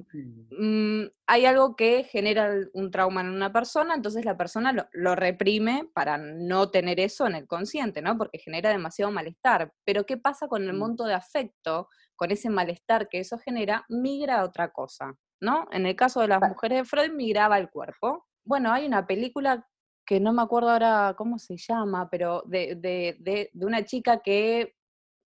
Mm, 0.50 1.04
hay 1.28 1.46
algo 1.46 1.76
que 1.76 2.02
genera 2.02 2.52
un 2.72 2.90
trauma 2.90 3.20
en 3.20 3.28
una 3.28 3.52
persona, 3.52 3.94
entonces 3.94 4.24
la 4.24 4.36
persona 4.36 4.72
lo, 4.72 4.88
lo, 4.92 5.14
reprime 5.14 5.88
para 5.94 6.18
no 6.18 6.70
tener 6.72 6.98
eso 6.98 7.28
en 7.28 7.36
el 7.36 7.46
consciente, 7.46 8.02
¿no? 8.02 8.18
Porque 8.18 8.38
genera 8.38 8.70
demasiado 8.70 9.12
malestar. 9.12 9.72
Pero 9.84 10.04
¿qué 10.04 10.16
pasa 10.16 10.48
con 10.48 10.64
el 10.64 10.72
mm. 10.72 10.78
monto 10.78 11.04
de 11.04 11.14
afecto? 11.14 11.88
Con 12.16 12.32
ese 12.32 12.50
malestar 12.50 13.08
que 13.08 13.20
eso 13.20 13.38
genera, 13.38 13.84
migra 13.88 14.40
a 14.40 14.44
otra 14.44 14.72
cosa. 14.72 15.14
¿No? 15.40 15.66
En 15.72 15.86
el 15.86 15.96
caso 15.96 16.20
de 16.20 16.28
las 16.28 16.40
mujeres 16.40 16.78
de 16.78 16.84
Freud 16.84 17.12
migraba 17.12 17.58
el 17.58 17.70
cuerpo. 17.70 18.26
Bueno, 18.44 18.72
hay 18.72 18.86
una 18.86 19.06
película 19.06 19.66
que 20.06 20.20
no 20.20 20.32
me 20.32 20.42
acuerdo 20.42 20.70
ahora 20.70 21.14
cómo 21.16 21.38
se 21.38 21.56
llama, 21.56 22.08
pero 22.10 22.42
de, 22.46 22.74
de, 22.76 23.16
de, 23.20 23.50
de 23.52 23.66
una 23.66 23.84
chica 23.84 24.20
que 24.20 24.74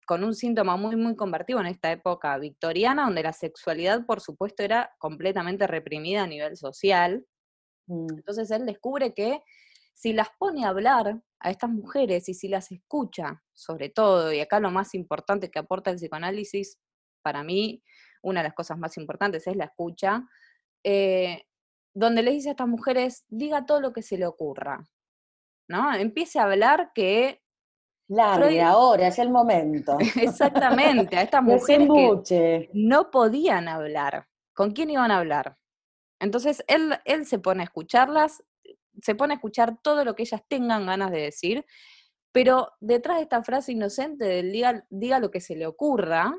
con 0.06 0.24
un 0.24 0.36
síntoma 0.36 0.76
muy, 0.76 0.96
muy 0.96 1.16
convertido 1.16 1.60
en 1.60 1.68
esta 1.68 1.92
época 1.92 2.38
victoriana, 2.38 3.06
donde 3.06 3.24
la 3.24 3.34
sexualidad, 3.34 4.06
por 4.06 4.20
supuesto, 4.22 4.64
era 4.64 4.92
completamente 4.98 5.68
reprimida 5.68 6.24
a 6.24 6.28
nivel 6.28 6.58
social. 6.58 7.26
Mm. 7.88 8.08
Entonces 8.18 8.52
él 8.52 8.66
descubre 8.66 9.14
que 9.14 9.42
si 9.94 10.14
las 10.14 10.28
pone 10.38 10.66
a 10.66 10.70
hablar 10.70 11.22
a 11.40 11.52
estas 11.52 11.70
mujeres 11.70 12.28
y 12.30 12.34
si 12.34 12.48
las 12.48 12.72
escucha, 12.72 13.42
sobre 13.54 13.90
todo, 13.90 14.34
y 14.34 14.40
acá 14.40 14.60
lo 14.60 14.72
más 14.72 14.94
importante 14.96 15.50
que 15.50 15.60
aporta 15.60 15.92
el 15.92 15.98
psicoanálisis, 15.98 16.80
para 17.22 17.44
mí, 17.44 17.82
una 18.24 18.42
de 18.42 18.48
las 18.48 18.56
cosas 18.56 18.78
más 18.78 18.98
importantes 18.98 19.46
es 19.46 19.56
la 19.56 19.66
escucha, 19.66 20.28
eh, 20.84 21.44
donde 21.94 22.24
le 22.24 22.32
dice 22.32 22.50
a 22.50 22.52
estas 22.52 22.68
mujeres, 22.68 23.26
diga 23.30 23.66
todo 23.66 23.80
lo 23.80 23.94
que 23.94 24.02
se 24.02 24.18
le 24.18 24.26
ocurra, 24.26 24.84
¿no? 25.70 25.94
Empiece 25.94 26.40
a 26.40 26.44
hablar 26.44 26.92
que 26.96 27.42
Largue, 28.08 28.62
ahora 28.62 29.08
es 29.08 29.20
el 29.20 29.30
momento. 29.30 29.98
Exactamente, 30.16 31.18
a 31.18 31.22
estas 31.22 31.44
mujeres 31.44 31.88
que 32.28 32.70
no 32.74 33.12
podían 33.12 33.68
hablar. 33.68 34.28
¿Con 34.54 34.72
quién 34.72 34.90
iban 34.90 35.12
a 35.12 35.18
hablar? 35.18 35.58
Entonces 36.20 36.64
él, 36.68 36.94
él 37.06 37.26
se 37.26 37.40
pone 37.40 37.62
a 37.62 37.66
escucharlas, 37.66 38.44
se 39.02 39.16
pone 39.16 39.34
a 39.34 39.36
escuchar 39.36 39.78
todo 39.82 40.06
lo 40.06 40.16
que 40.16 40.24
ellas 40.24 40.42
tengan 40.48 40.86
ganas 40.86 41.12
de 41.12 41.22
decir, 41.22 41.66
pero 42.32 42.72
detrás 42.80 43.18
de 43.18 43.24
esta 43.24 43.44
frase 43.44 43.72
inocente 43.72 44.26
del 44.26 44.52
diga, 44.52 44.86
diga 44.90 45.20
lo 45.20 45.32
que 45.32 45.42
se 45.42 45.56
le 45.56 45.66
ocurra, 45.66 46.36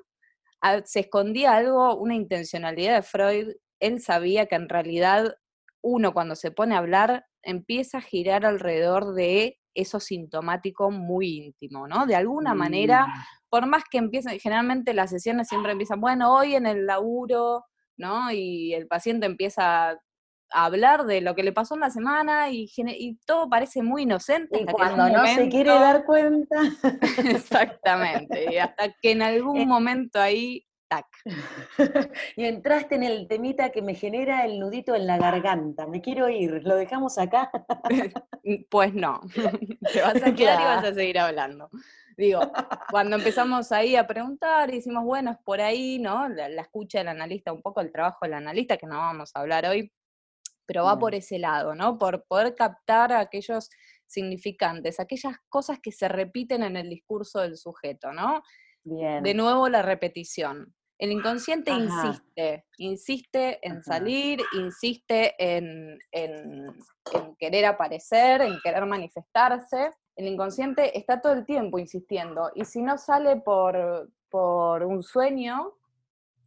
se 0.84 1.00
escondía 1.00 1.54
algo, 1.54 1.96
una 1.96 2.14
intencionalidad 2.14 2.96
de 2.96 3.02
Freud. 3.02 3.48
Él 3.80 4.00
sabía 4.00 4.46
que 4.46 4.54
en 4.54 4.68
realidad 4.68 5.36
uno 5.82 6.14
cuando 6.14 6.34
se 6.34 6.50
pone 6.50 6.74
a 6.74 6.78
hablar 6.78 7.26
empieza 7.42 7.98
a 7.98 8.02
girar 8.02 8.46
alrededor 8.46 9.14
de 9.14 9.58
eso 9.74 10.00
sintomático 10.00 10.90
muy 10.90 11.46
íntimo, 11.46 11.86
¿no? 11.86 12.06
De 12.06 12.14
alguna 12.14 12.54
manera, 12.54 13.06
mm. 13.06 13.10
por 13.50 13.66
más 13.66 13.84
que 13.90 13.98
empiecen, 13.98 14.38
generalmente 14.38 14.94
las 14.94 15.10
sesiones 15.10 15.48
siempre 15.48 15.72
empiezan, 15.72 16.00
bueno, 16.00 16.34
hoy 16.34 16.54
en 16.54 16.66
el 16.66 16.86
laburo, 16.86 17.64
¿no? 17.96 18.30
Y 18.30 18.72
el 18.72 18.86
paciente 18.86 19.26
empieza 19.26 19.98
a 20.54 20.64
hablar 20.66 21.04
de 21.04 21.20
lo 21.20 21.34
que 21.34 21.42
le 21.42 21.52
pasó 21.52 21.74
en 21.74 21.80
la 21.80 21.90
semana 21.90 22.50
y, 22.50 22.70
y 22.76 23.16
todo 23.26 23.48
parece 23.48 23.82
muy 23.82 24.02
inocente. 24.02 24.62
Y 24.62 24.66
cuando 24.66 25.08
no 25.08 25.26
se 25.26 25.48
quiere 25.48 25.70
dar 25.70 26.04
cuenta. 26.04 26.56
Exactamente, 27.18 28.52
y 28.52 28.58
hasta 28.58 28.92
que 28.92 29.10
en 29.10 29.22
algún 29.22 29.58
eh. 29.58 29.66
momento 29.66 30.20
ahí 30.20 30.64
y 32.36 32.44
entraste 32.44 32.94
en 32.94 33.02
el 33.02 33.26
temita 33.26 33.70
que 33.70 33.82
me 33.82 33.94
genera 33.94 34.44
el 34.44 34.58
nudito 34.58 34.94
en 34.94 35.06
la 35.06 35.18
garganta. 35.18 35.86
Me 35.86 36.00
quiero 36.00 36.28
ir. 36.28 36.62
¿Lo 36.64 36.76
dejamos 36.76 37.18
acá? 37.18 37.50
pues 38.70 38.94
no. 38.94 39.20
Te 39.92 40.02
vas 40.02 40.22
a 40.22 40.34
quedar 40.34 40.60
y 40.60 40.64
vas 40.64 40.84
a 40.84 40.94
seguir 40.94 41.18
hablando. 41.18 41.70
Digo, 42.16 42.40
cuando 42.90 43.16
empezamos 43.16 43.72
ahí 43.72 43.96
a 43.96 44.06
preguntar, 44.06 44.70
y 44.70 44.76
decimos, 44.76 45.04
bueno, 45.04 45.32
es 45.32 45.38
por 45.38 45.60
ahí, 45.60 45.98
¿no? 45.98 46.28
La, 46.28 46.46
escucha 46.62 46.98
del 46.98 47.08
analista, 47.08 47.52
un 47.52 47.60
poco 47.60 47.80
el 47.80 47.90
trabajo 47.90 48.18
del 48.22 48.34
analista, 48.34 48.76
que 48.76 48.86
no 48.86 48.98
vamos 48.98 49.32
a 49.34 49.40
hablar 49.40 49.66
hoy, 49.66 49.92
pero 50.66 50.84
va 50.84 50.98
por 50.98 51.14
ese 51.14 51.38
lado, 51.38 51.74
¿no? 51.74 51.98
Por 51.98 52.24
poder 52.26 52.54
captar 52.54 53.12
aquellos 53.12 53.70
significantes, 54.06 55.00
aquellas 55.00 55.36
cosas 55.48 55.78
que 55.82 55.92
se 55.92 56.08
repiten 56.08 56.62
en 56.62 56.76
el 56.76 56.88
discurso 56.88 57.40
del 57.40 57.56
sujeto, 57.56 58.12
¿no? 58.12 58.42
Bien. 58.82 59.22
De 59.22 59.34
nuevo 59.34 59.68
la 59.68 59.82
repetición. 59.82 60.74
El 60.98 61.10
inconsciente 61.10 61.72
insiste, 61.72 62.64
insiste 62.78 63.58
en 63.66 63.82
salir, 63.82 64.40
insiste 64.52 65.34
en, 65.38 65.98
querer 67.38 67.64
aparecer, 67.64 68.42
en 68.42 68.58
querer 68.62 68.86
manifestarse. 68.86 69.90
El 70.14 70.28
inconsciente 70.28 70.96
está 70.96 71.20
todo 71.20 71.32
el 71.32 71.44
tiempo 71.44 71.78
insistiendo 71.78 72.52
y 72.54 72.64
si 72.64 72.80
no 72.80 72.96
sale 72.96 73.36
por, 73.36 74.08
por 74.30 74.84
un 74.84 75.02
sueño, 75.02 75.72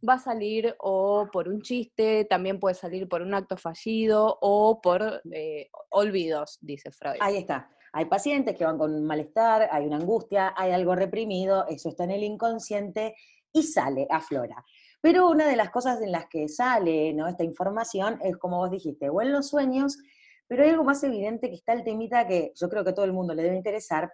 va 0.06 0.14
a 0.14 0.18
salir 0.18 0.74
o 0.78 1.28
por 1.32 1.48
un 1.48 1.62
chiste, 1.62 2.24
también 2.24 2.60
puede 2.60 2.74
salir 2.74 3.08
por 3.08 3.22
un 3.22 3.34
acto 3.34 3.56
fallido 3.56 4.38
o 4.40 4.80
por 4.80 5.22
eh, 5.32 5.70
olvidos, 5.90 6.58
dice 6.60 6.90
Freud. 6.90 7.18
Ahí 7.20 7.38
está. 7.38 7.70
Hay 7.92 8.04
pacientes 8.04 8.56
que 8.56 8.64
van 8.64 8.78
con 8.78 8.94
un 8.94 9.04
malestar, 9.04 9.68
hay 9.70 9.86
una 9.86 9.96
angustia, 9.96 10.54
hay 10.56 10.72
algo 10.72 10.94
reprimido, 10.94 11.66
eso 11.68 11.88
está 11.88 12.04
en 12.04 12.12
el 12.12 12.22
inconsciente 12.22 13.14
y 13.52 13.62
sale, 13.62 14.06
aflora. 14.10 14.64
Pero 15.00 15.28
una 15.28 15.46
de 15.48 15.56
las 15.56 15.70
cosas 15.70 16.00
en 16.02 16.12
las 16.12 16.26
que 16.26 16.48
sale 16.48 17.12
¿no? 17.14 17.28
esta 17.28 17.44
información 17.44 18.18
es, 18.22 18.36
como 18.36 18.58
vos 18.58 18.70
dijiste, 18.70 19.08
o 19.08 19.22
en 19.22 19.32
los 19.32 19.48
sueños, 19.48 19.98
pero 20.46 20.64
hay 20.64 20.70
algo 20.70 20.84
más 20.84 21.02
evidente 21.04 21.48
que 21.48 21.56
está 21.56 21.72
el 21.72 21.84
temita 21.84 22.26
que 22.26 22.52
yo 22.54 22.68
creo 22.68 22.84
que 22.84 22.90
a 22.90 22.94
todo 22.94 23.04
el 23.04 23.12
mundo 23.12 23.34
le 23.34 23.42
debe 23.42 23.56
interesar, 23.56 24.12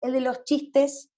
el 0.00 0.12
de 0.12 0.20
los 0.20 0.44
chistes 0.44 1.10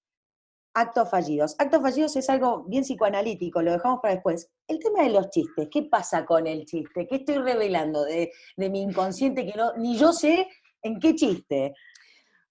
actos 0.74 1.10
fallidos. 1.10 1.54
Actos 1.58 1.82
fallidos 1.82 2.16
es 2.16 2.28
algo 2.30 2.64
bien 2.64 2.82
psicoanalítico, 2.82 3.62
lo 3.62 3.72
dejamos 3.72 4.00
para 4.00 4.14
después. 4.14 4.50
El 4.66 4.78
tema 4.78 5.02
de 5.02 5.10
los 5.10 5.30
chistes, 5.30 5.68
¿qué 5.70 5.82
pasa 5.82 6.24
con 6.24 6.46
el 6.46 6.64
chiste? 6.64 7.06
¿Qué 7.06 7.16
estoy 7.16 7.38
revelando 7.38 8.04
de, 8.04 8.32
de 8.56 8.70
mi 8.70 8.82
inconsciente 8.82 9.44
que 9.44 9.56
no, 9.56 9.72
ni 9.76 9.96
yo 9.96 10.12
sé 10.12 10.48
en 10.82 10.98
qué 10.98 11.14
chiste? 11.14 11.74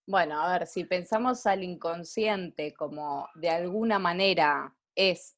Bueno, 0.06 0.42
a 0.42 0.52
ver, 0.52 0.68
si 0.68 0.84
pensamos 0.84 1.46
al 1.46 1.64
inconsciente 1.64 2.74
como 2.74 3.28
de 3.36 3.50
alguna 3.50 4.00
manera 4.00 4.76
es, 4.96 5.36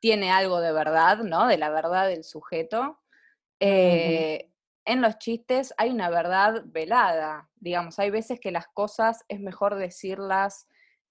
tiene 0.00 0.30
algo 0.30 0.60
de 0.60 0.72
verdad, 0.72 1.18
¿no? 1.18 1.46
De 1.46 1.56
la 1.56 1.70
verdad 1.70 2.08
del 2.08 2.24
sujeto. 2.24 3.00
Eh, 3.60 4.50
en 4.84 5.00
los 5.00 5.18
chistes 5.18 5.74
hay 5.78 5.90
una 5.90 6.10
verdad 6.10 6.62
velada, 6.66 7.48
digamos, 7.56 7.98
hay 7.98 8.10
veces 8.10 8.38
que 8.38 8.52
las 8.52 8.68
cosas 8.68 9.24
es 9.28 9.40
mejor 9.40 9.74
decirlas 9.76 10.68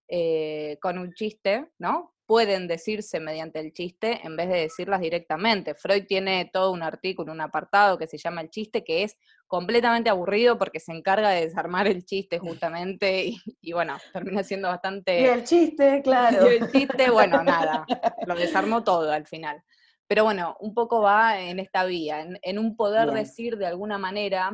eh, 0.07 0.77
con 0.81 0.97
un 0.97 1.13
chiste, 1.13 1.67
¿no? 1.79 2.15
pueden 2.25 2.67
decirse 2.67 3.19
mediante 3.19 3.59
el 3.59 3.71
chiste 3.71 4.19
en 4.23 4.35
vez 4.35 4.49
de 4.49 4.61
decirlas 4.61 4.99
directamente. 4.99 5.75
Freud 5.75 6.05
tiene 6.07 6.49
todo 6.51 6.71
un 6.71 6.81
artículo, 6.81 7.31
un 7.31 7.41
apartado 7.41 7.97
que 7.97 8.07
se 8.07 8.17
llama 8.17 8.41
El 8.41 8.49
chiste, 8.49 8.83
que 8.83 9.03
es 9.03 9.17
completamente 9.47 10.09
aburrido 10.09 10.57
porque 10.57 10.79
se 10.79 10.91
encarga 10.91 11.29
de 11.29 11.45
desarmar 11.45 11.87
el 11.87 12.03
chiste 12.03 12.39
justamente 12.39 13.31
y, 13.61 13.73
bueno, 13.73 13.97
termina 14.13 14.43
siendo 14.43 14.69
bastante... 14.69 15.21
Y 15.21 15.25
el 15.25 15.43
chiste, 15.43 16.01
claro. 16.03 16.51
Y 16.51 16.55
el 16.55 16.71
chiste, 16.71 17.09
bueno, 17.11 17.43
nada, 17.43 17.85
lo 18.25 18.35
desarmó 18.35 18.83
todo 18.83 19.11
al 19.11 19.27
final. 19.27 19.63
Pero 20.07 20.23
bueno, 20.23 20.55
un 20.59 20.73
poco 20.73 21.01
va 21.01 21.39
en 21.39 21.59
esta 21.59 21.85
vía, 21.85 22.25
en, 22.41 22.59
un 22.59 22.75
poder 22.75 23.11
decir 23.11 23.57
de 23.57 23.65
alguna 23.65 23.97
manera 23.97 24.51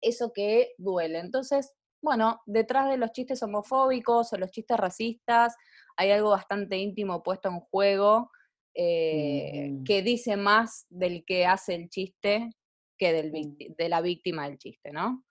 eso 0.00 0.32
que 0.32 0.72
duele. 0.76 1.20
Entonces, 1.20 1.72
bueno, 2.02 2.40
detrás 2.46 2.88
de 2.88 2.96
los 2.96 3.12
chistes 3.12 3.42
homofóbicos 3.42 4.32
o 4.32 4.36
los 4.38 4.50
chistes 4.50 4.76
racistas, 4.76 5.56
hay 5.96 6.10
algo 6.10 6.30
bastante 6.30 6.76
íntimo 6.76 7.22
puesto 7.22 7.48
en 7.48 7.60
juego 7.60 8.30
eh, 8.74 9.70
mm. 9.70 9.84
que 9.84 10.02
dice 10.02 10.36
más 10.36 10.86
del 10.88 11.24
que 11.24 11.46
hace 11.46 11.74
el 11.74 11.88
chiste 11.88 12.50
que 12.96 13.12
del 13.12 13.56
de 13.76 13.88
la 13.88 14.00
víctima 14.00 14.48
del 14.48 14.58
chiste, 14.58 14.92
¿no? 14.92 15.24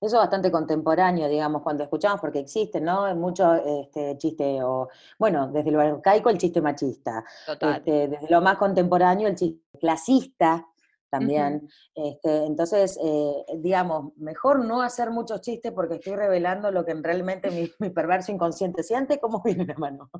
Eso 0.00 0.16
es 0.16 0.20
bastante 0.22 0.50
contemporáneo, 0.50 1.28
digamos, 1.28 1.60
cuando 1.60 1.82
escuchamos, 1.84 2.20
porque 2.20 2.38
existe, 2.38 2.80
¿no? 2.80 3.14
Mucho 3.16 3.52
este, 3.82 4.16
chiste, 4.16 4.62
o, 4.62 4.88
bueno, 5.18 5.48
desde 5.48 5.70
lo 5.70 5.80
arcaico 5.80 6.30
el 6.30 6.38
chiste 6.38 6.62
machista. 6.62 7.22
Este, 7.46 8.08
desde 8.08 8.30
lo 8.30 8.40
más 8.40 8.56
contemporáneo 8.56 9.28
el 9.28 9.34
chiste 9.34 9.60
clasista, 9.78 10.66
también. 11.10 11.68
este, 11.94 12.46
entonces, 12.46 12.98
eh, 13.02 13.44
digamos, 13.58 14.16
mejor 14.16 14.64
no 14.64 14.82
hacer 14.82 15.10
muchos 15.10 15.40
chistes 15.40 15.72
porque 15.72 15.96
estoy 15.96 16.16
revelando 16.16 16.70
lo 16.70 16.84
que 16.84 16.94
realmente 16.94 17.50
mi, 17.50 17.70
mi 17.78 17.90
perverso 17.90 18.32
inconsciente 18.32 18.82
siente, 18.82 19.18
¿cómo 19.18 19.42
viene 19.44 19.66
la 19.66 19.74
mano? 19.74 20.10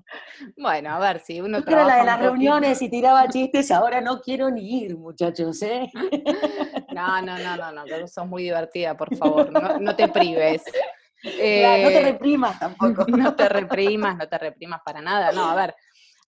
Bueno, 0.56 0.90
a 0.90 0.98
ver, 0.98 1.20
si 1.20 1.40
uno... 1.40 1.58
Yo 1.60 1.64
era 1.68 1.84
la 1.84 1.96
de 1.96 2.04
las 2.04 2.20
reuniones 2.20 2.82
y 2.82 2.88
tiraba 2.88 3.28
chistes, 3.28 3.70
ahora 3.70 4.00
no 4.00 4.20
quiero 4.20 4.50
ni 4.50 4.82
ir, 4.82 4.96
muchachos, 4.96 5.62
¿eh? 5.62 5.90
No, 6.92 7.22
no, 7.22 7.38
no, 7.38 7.56
no, 7.56 7.72
no, 7.72 7.84
no 7.86 8.08
sos 8.08 8.26
muy 8.26 8.44
divertida, 8.44 8.96
por 8.96 9.14
favor, 9.16 9.50
no, 9.80 9.96
te 9.96 10.08
prives. 10.08 10.62
no 11.22 11.30
te 11.30 11.98
eh, 11.98 12.02
reprimas 12.02 12.58
tampoco. 12.58 13.06
No 13.06 13.34
te 13.34 13.48
reprimas, 13.48 14.16
no 14.16 14.28
te 14.28 14.38
reprimas 14.38 14.80
para 14.84 15.00
nada. 15.00 15.32
No, 15.32 15.48
a 15.48 15.54
ver, 15.54 15.74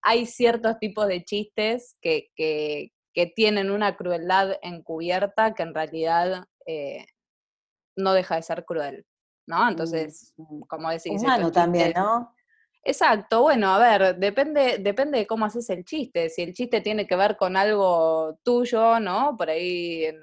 hay 0.02 0.26
ciertos 0.26 0.78
tipos 0.78 1.07
de 1.07 1.25
chistes 1.25 1.97
que, 2.00 2.28
que, 2.35 2.92
que 3.12 3.26
tienen 3.26 3.71
una 3.71 3.97
crueldad 3.97 4.57
encubierta 4.62 5.54
que 5.54 5.62
en 5.62 5.75
realidad 5.75 6.47
eh, 6.66 7.07
no 7.97 8.12
deja 8.14 8.37
de 8.37 8.42
ser 8.42 8.64
cruel, 8.64 9.07
¿no? 9.47 9.64
Mm, 9.64 9.69
Entonces, 9.69 10.35
mm. 10.37 10.62
como 10.62 10.90
decís... 10.90 11.23
Humano 11.23 11.52
también, 11.52 11.92
¿no? 11.95 12.35
Exacto, 12.85 13.42
bueno, 13.42 13.73
a 13.73 13.78
ver, 13.78 14.16
depende, 14.16 14.78
depende 14.78 15.19
de 15.19 15.26
cómo 15.26 15.45
haces 15.45 15.71
el 15.71 15.85
chiste. 15.85 16.28
Si 16.28 16.42
el 16.42 16.52
chiste 16.52 16.81
tiene 16.81 17.07
que 17.07 17.14
ver 17.14 17.37
con 17.37 17.57
algo 17.57 18.40
tuyo, 18.42 18.99
¿no? 18.99 19.37
Por 19.37 19.50
ahí 19.50 20.04
en, 20.04 20.16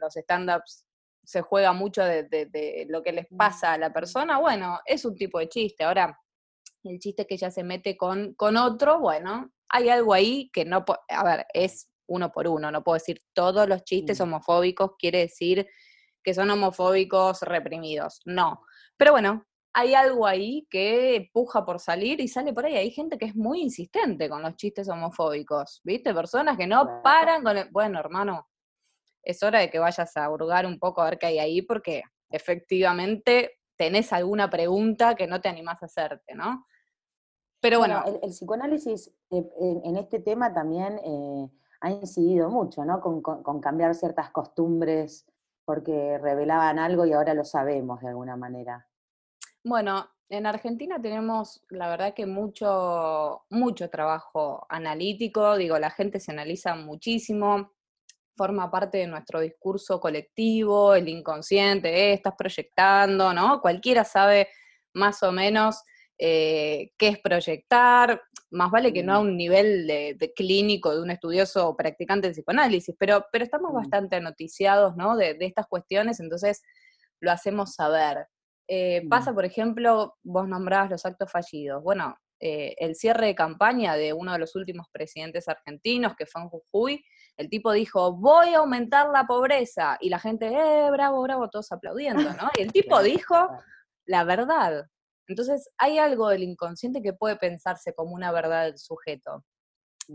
los 0.00 0.16
stand-ups 0.16 0.84
se 1.22 1.42
juega 1.42 1.72
mucho 1.72 2.02
de, 2.02 2.86
lo 2.88 3.02
que 3.02 3.12
les 3.12 3.30
mm. 3.30 3.36
pasa 3.36 3.72
a 3.72 3.78
la 3.78 3.92
persona, 3.92 4.38
bueno, 4.38 4.80
es 4.86 5.04
un 5.04 5.14
tipo 5.14 5.38
de 5.38 5.48
chiste. 5.48 5.84
Ahora, 5.84 6.18
el 6.84 6.98
chiste 6.98 7.26
que 7.26 7.36
ya 7.36 7.50
se 7.50 7.64
mete 7.64 7.96
con, 7.96 8.34
con 8.34 8.56
otro, 8.56 9.00
bueno, 9.00 9.50
hay 9.68 9.88
algo 9.88 10.14
ahí 10.14 10.50
que 10.52 10.64
no, 10.64 10.84
a 11.08 11.24
ver, 11.24 11.46
es 11.52 11.88
uno 12.06 12.32
por 12.32 12.48
uno, 12.48 12.70
no 12.70 12.82
puedo 12.82 12.94
decir 12.94 13.22
todos 13.32 13.68
los 13.68 13.84
chistes 13.84 14.20
mm. 14.20 14.22
homofóbicos 14.22 14.92
quiere 14.98 15.18
decir 15.18 15.66
que 16.22 16.34
son 16.34 16.50
homofóbicos 16.50 17.42
reprimidos, 17.42 18.20
no. 18.24 18.60
Pero 18.96 19.12
bueno, 19.12 19.46
hay 19.72 19.94
algo 19.94 20.26
ahí 20.26 20.66
que 20.70 21.30
puja 21.32 21.64
por 21.64 21.78
salir 21.78 22.18
y 22.20 22.28
sale 22.28 22.52
por 22.54 22.64
ahí. 22.64 22.76
Hay 22.76 22.90
gente 22.90 23.18
que 23.18 23.26
es 23.26 23.36
muy 23.36 23.60
insistente 23.60 24.28
con 24.28 24.40
los 24.40 24.56
chistes 24.56 24.88
homofóbicos, 24.88 25.82
¿viste? 25.84 26.14
Personas 26.14 26.56
que 26.56 26.66
no 26.66 27.00
paran 27.02 27.44
con 27.44 27.58
el... 27.58 27.68
Bueno, 27.70 28.00
hermano, 28.00 28.48
es 29.22 29.42
hora 29.42 29.60
de 29.60 29.70
que 29.70 29.78
vayas 29.78 30.16
a 30.16 30.30
hurgar 30.30 30.64
un 30.64 30.78
poco 30.78 31.02
a 31.02 31.10
ver 31.10 31.18
qué 31.18 31.26
hay 31.26 31.38
ahí 31.38 31.62
porque 31.62 32.02
efectivamente 32.30 33.60
tenés 33.76 34.12
alguna 34.12 34.48
pregunta 34.48 35.14
que 35.14 35.26
no 35.26 35.40
te 35.40 35.48
animás 35.48 35.82
a 35.82 35.86
hacerte, 35.86 36.34
¿no? 36.34 36.66
Pero 37.60 37.78
bueno. 37.78 38.02
el, 38.22 38.30
psicoanálisis 38.30 39.14
eh, 39.30 39.44
en, 39.84 39.96
este 39.96 40.20
tema 40.20 40.52
también... 40.52 40.98
Eh, 41.04 41.50
ha 41.86 41.90
incidido 41.90 42.50
mucho, 42.50 42.84
¿no? 42.84 43.00
Con, 43.00 43.60
cambiar 43.60 43.94
ciertas 43.94 44.30
costumbres 44.30 45.24
porque 45.64 46.18
revelaban 46.18 46.78
algo 46.78 47.06
y 47.06 47.12
ahora 47.12 47.34
lo 47.34 47.44
sabemos 47.44 48.00
de 48.00 48.08
alguna 48.08 48.36
manera. 48.36 48.88
Bueno, 49.64 50.08
En 50.28 50.44
Argentina 50.44 51.00
tenemos, 51.00 51.62
la 51.70 51.88
verdad 51.88 52.12
que 52.12 52.26
mucho, 52.26 53.44
mucho 53.48 53.88
trabajo 53.88 54.66
analítico, 54.68 55.56
digo, 55.56 55.78
la 55.78 55.90
gente 55.90 56.18
se 56.18 56.32
analiza 56.32 56.74
muchísimo, 56.74 57.70
forma 58.36 58.68
parte 58.68 58.98
de 58.98 59.06
nuestro 59.06 59.38
discurso 59.38 60.00
colectivo, 60.00 60.96
el 60.96 61.08
inconsciente, 61.08 61.88
eh, 61.88 62.12
estás 62.14 62.34
proyectando, 62.36 63.32
¿no? 63.32 63.60
Cualquiera 63.60 64.02
sabe 64.02 64.48
más 64.94 65.22
o 65.22 65.30
menos 65.30 65.84
eh, 66.18 66.92
qué 66.96 67.08
es 67.08 67.18
proyectar, 67.20 68.22
más 68.50 68.70
vale 68.70 68.92
que 68.92 69.02
no 69.02 69.14
a 69.14 69.20
mm. 69.20 69.22
un 69.22 69.36
nivel 69.36 69.86
de, 69.86 70.32
clínico 70.34 70.94
de 70.94 71.02
un 71.02 71.10
estudioso 71.10 71.68
o 71.68 71.76
practicante 71.76 72.28
de 72.28 72.34
psicoanálisis, 72.34 72.94
pero, 72.98 73.26
pero 73.32 73.44
estamos 73.44 73.72
mm. 73.72 73.74
bastante 73.74 74.20
noticiados 74.20 74.96
¿no? 74.96 75.16
de, 75.16 75.36
estas 75.40 75.66
cuestiones, 75.66 76.20
entonces 76.20 76.62
lo 77.20 77.30
hacemos 77.30 77.74
saber. 77.74 78.26
Eh, 78.68 79.02
mm. 79.04 79.08
pasa, 79.08 79.32
por 79.32 79.44
ejemplo, 79.44 80.16
vos 80.22 80.48
nombrabas 80.48 80.90
los 80.90 81.06
actos 81.06 81.30
fallidos. 81.30 81.82
Bueno, 81.82 82.16
eh, 82.38 82.74
el 82.78 82.94
cierre 82.94 83.28
de 83.28 83.34
campaña 83.34 83.96
de 83.96 84.12
uno 84.12 84.32
de 84.32 84.38
los 84.38 84.54
últimos 84.56 84.88
presidentes 84.92 85.48
argentinos, 85.48 86.14
que 86.16 86.26
fue 86.26 86.42
en 86.42 86.48
Jujuy, 86.48 87.04
el 87.36 87.48
tipo 87.48 87.72
dijo, 87.72 88.12
voy 88.12 88.54
a 88.54 88.58
aumentar 88.58 89.08
la 89.10 89.24
pobreza, 89.26 89.96
y 90.00 90.08
la 90.08 90.18
gente, 90.18 90.46
eh, 90.46 90.90
bravo, 90.90 91.22
bravo, 91.22 91.48
todos 91.48 91.72
aplaudiendo, 91.72 92.32
¿no? 92.34 92.50
Y 92.58 92.62
el 92.62 92.72
tipo 92.72 93.02
dijo 93.02 93.48
la 94.06 94.24
verdad. 94.24 94.86
Entonces, 95.28 95.70
hay 95.78 95.98
algo 95.98 96.28
del 96.28 96.42
inconsciente 96.42 97.02
que 97.02 97.12
puede 97.12 97.36
pensarse 97.36 97.94
como 97.94 98.14
una 98.14 98.32
verdad 98.32 98.64
del 98.64 98.78
sujeto, 98.78 99.44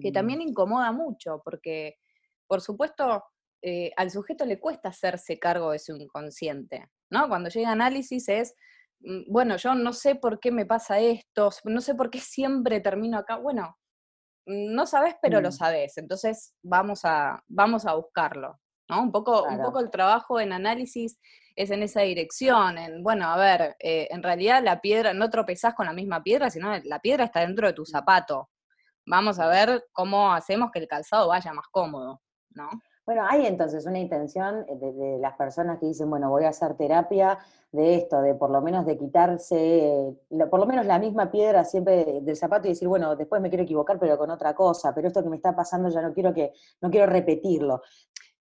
que 0.02 0.12
también 0.12 0.42
incomoda 0.42 0.92
mucho, 0.92 1.42
porque, 1.44 1.96
por 2.48 2.62
supuesto, 2.62 3.24
eh, 3.62 3.92
al 3.98 4.10
sujeto 4.10 4.46
le 4.46 4.60
cuesta 4.60 4.90
hacerse 4.90 5.38
cargo 5.38 5.72
de 5.72 5.80
su 5.80 5.96
inconsciente, 5.96 6.90
¿no? 7.12 7.28
Cuando 7.28 7.50
llega 7.50 7.72
análisis 7.72 8.28
es, 8.30 8.56
mm, 9.02 9.32
bueno, 9.32 9.58
yo 9.58 9.76
no 9.76 9.94
sé 9.94 10.16
por 10.16 10.40
qué 10.40 10.52
me 10.52 10.66
pasa 10.66 11.00
esto, 11.00 11.50
no 11.66 11.82
sé 11.82 11.94
por 11.94 12.10
qué 12.10 12.20
siempre 12.20 12.80
termino 12.80 13.18
acá. 13.18 13.38
Bueno, 13.38 13.78
no 14.48 14.88
sabes, 14.88 15.16
pero 15.22 15.42
lo 15.42 15.50
mm. 15.50 15.52
sabes, 15.52 15.98
entonces 15.98 16.56
vamos 16.64 17.02
a, 17.04 17.44
vamos 17.48 17.86
a 17.86 17.94
buscarlo, 17.94 18.60
¿no? 18.92 19.02
Un 19.02 19.12
poco, 19.12 19.44
un 19.44 19.62
poco 19.62 19.80
el 19.80 19.90
trabajo 19.90 20.40
en 20.40 20.52
análisis 20.52 21.18
es 21.56 21.72
en 21.72 21.82
esa 21.82 22.02
dirección, 22.02 22.78
en, 22.78 23.04
bueno, 23.04 23.28
a 23.28 23.38
ver, 23.38 23.76
eh, 23.80 24.08
en 24.12 24.22
realidad 24.22 24.62
la 24.64 24.82
piedra, 24.82 25.14
no 25.14 25.30
tropezás 25.30 25.74
con 25.74 25.86
la 25.86 25.94
misma 25.94 26.22
piedra, 26.22 26.50
sino 26.50 26.78
la 26.84 27.00
piedra 27.00 27.24
está 27.26 27.40
dentro 27.40 27.68
de 27.68 27.74
tu 27.74 27.86
zapato. 27.86 28.50
Vamos 29.06 29.40
a 29.40 29.48
ver 29.48 29.86
cómo 29.94 30.34
hacemos 30.34 30.72
que 30.72 30.80
el 30.80 30.88
calzado 30.88 31.30
vaya 31.30 31.54
más 31.54 31.66
cómodo, 31.72 32.22
¿no? 32.52 32.70
Bueno, 33.04 33.26
hay 33.28 33.48
entonces 33.48 33.86
una 33.88 33.98
intención 33.98 34.64
de, 34.68 35.18
las 35.20 35.36
personas 35.36 35.80
que 35.80 35.88
dicen, 35.88 36.10
bueno, 36.10 36.30
voy 36.30 36.46
a 36.46 36.50
hacer 36.50 36.76
terapia 36.76 37.40
de 37.72 37.96
esto, 37.96 38.22
de 38.22 38.36
por 38.36 38.52
lo 38.52 38.62
menos 38.62 38.86
de 38.86 38.98
quitarse, 38.98 40.16
por 40.50 40.60
lo 40.60 40.66
menos 40.68 40.86
la 40.86 41.00
misma 41.00 41.32
piedra 41.32 41.66
siempre 41.66 42.22
del 42.22 42.36
zapato 42.36 42.68
y 42.68 42.72
decir, 42.72 42.88
bueno, 42.88 43.16
después 43.16 43.42
me 43.42 43.50
quiero 43.50 43.64
equivocar, 43.64 43.98
pero 44.00 44.18
con 44.18 44.30
otra 44.30 44.54
cosa, 44.54 44.94
pero 44.94 45.08
esto 45.08 45.24
que 45.24 45.30
me 45.30 45.38
está 45.38 45.56
pasando 45.56 45.90
ya 45.90 46.02
no 46.02 46.14
quiero 46.14 46.34
que, 46.34 46.54
no 46.80 46.92
quiero 46.92 47.08
repetirlo. 47.08 47.82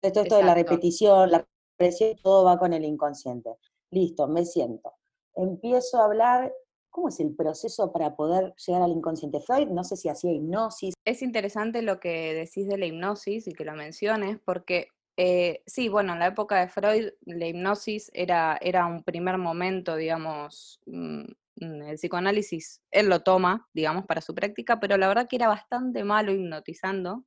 Esto, 0.04 0.20
esto 0.20 0.36
de 0.36 0.44
la 0.44 0.54
repetición, 0.54 1.30
la 1.30 1.46
presión, 1.78 2.14
todo 2.22 2.44
va 2.44 2.58
con 2.58 2.74
el 2.74 2.84
inconsciente. 2.84 3.56
Listo, 3.90 4.28
me 4.28 4.44
siento. 4.44 4.92
Empiezo 5.34 5.98
a 5.98 6.04
hablar, 6.04 6.52
¿cómo 6.90 7.08
es 7.08 7.20
el 7.20 7.34
proceso 7.34 7.90
para 7.90 8.14
poder 8.14 8.54
llegar 8.66 8.82
al 8.82 8.90
inconsciente? 8.90 9.40
Freud, 9.40 9.68
no 9.68 9.82
sé 9.82 9.96
si 9.96 10.10
hacía 10.10 10.30
hipnosis. 10.30 10.92
Es 11.06 11.22
interesante 11.22 11.80
lo 11.80 12.00
que 12.00 12.34
decís 12.34 12.68
de 12.68 12.76
la 12.76 12.84
hipnosis 12.84 13.48
y 13.48 13.54
que 13.54 13.64
lo 13.64 13.72
menciones, 13.72 14.38
porque 14.44 14.88
eh, 15.16 15.62
sí, 15.64 15.88
bueno, 15.88 16.12
en 16.12 16.18
la 16.18 16.26
época 16.26 16.60
de 16.60 16.68
Freud 16.68 17.12
la 17.24 17.46
hipnosis 17.46 18.10
era, 18.12 18.58
era 18.60 18.84
un 18.84 19.04
primer 19.04 19.38
momento, 19.38 19.96
digamos, 19.96 20.80
mm, 20.84 21.22
el 21.56 21.94
psicoanálisis, 21.94 22.82
él 22.90 23.08
lo 23.08 23.20
toma, 23.20 23.68
digamos, 23.72 24.04
para 24.04 24.20
su 24.20 24.34
práctica, 24.34 24.80
pero 24.80 24.98
la 24.98 25.08
verdad 25.08 25.28
que 25.28 25.36
era 25.36 25.48
bastante 25.48 26.04
malo 26.04 26.30
hipnotizando, 26.30 27.24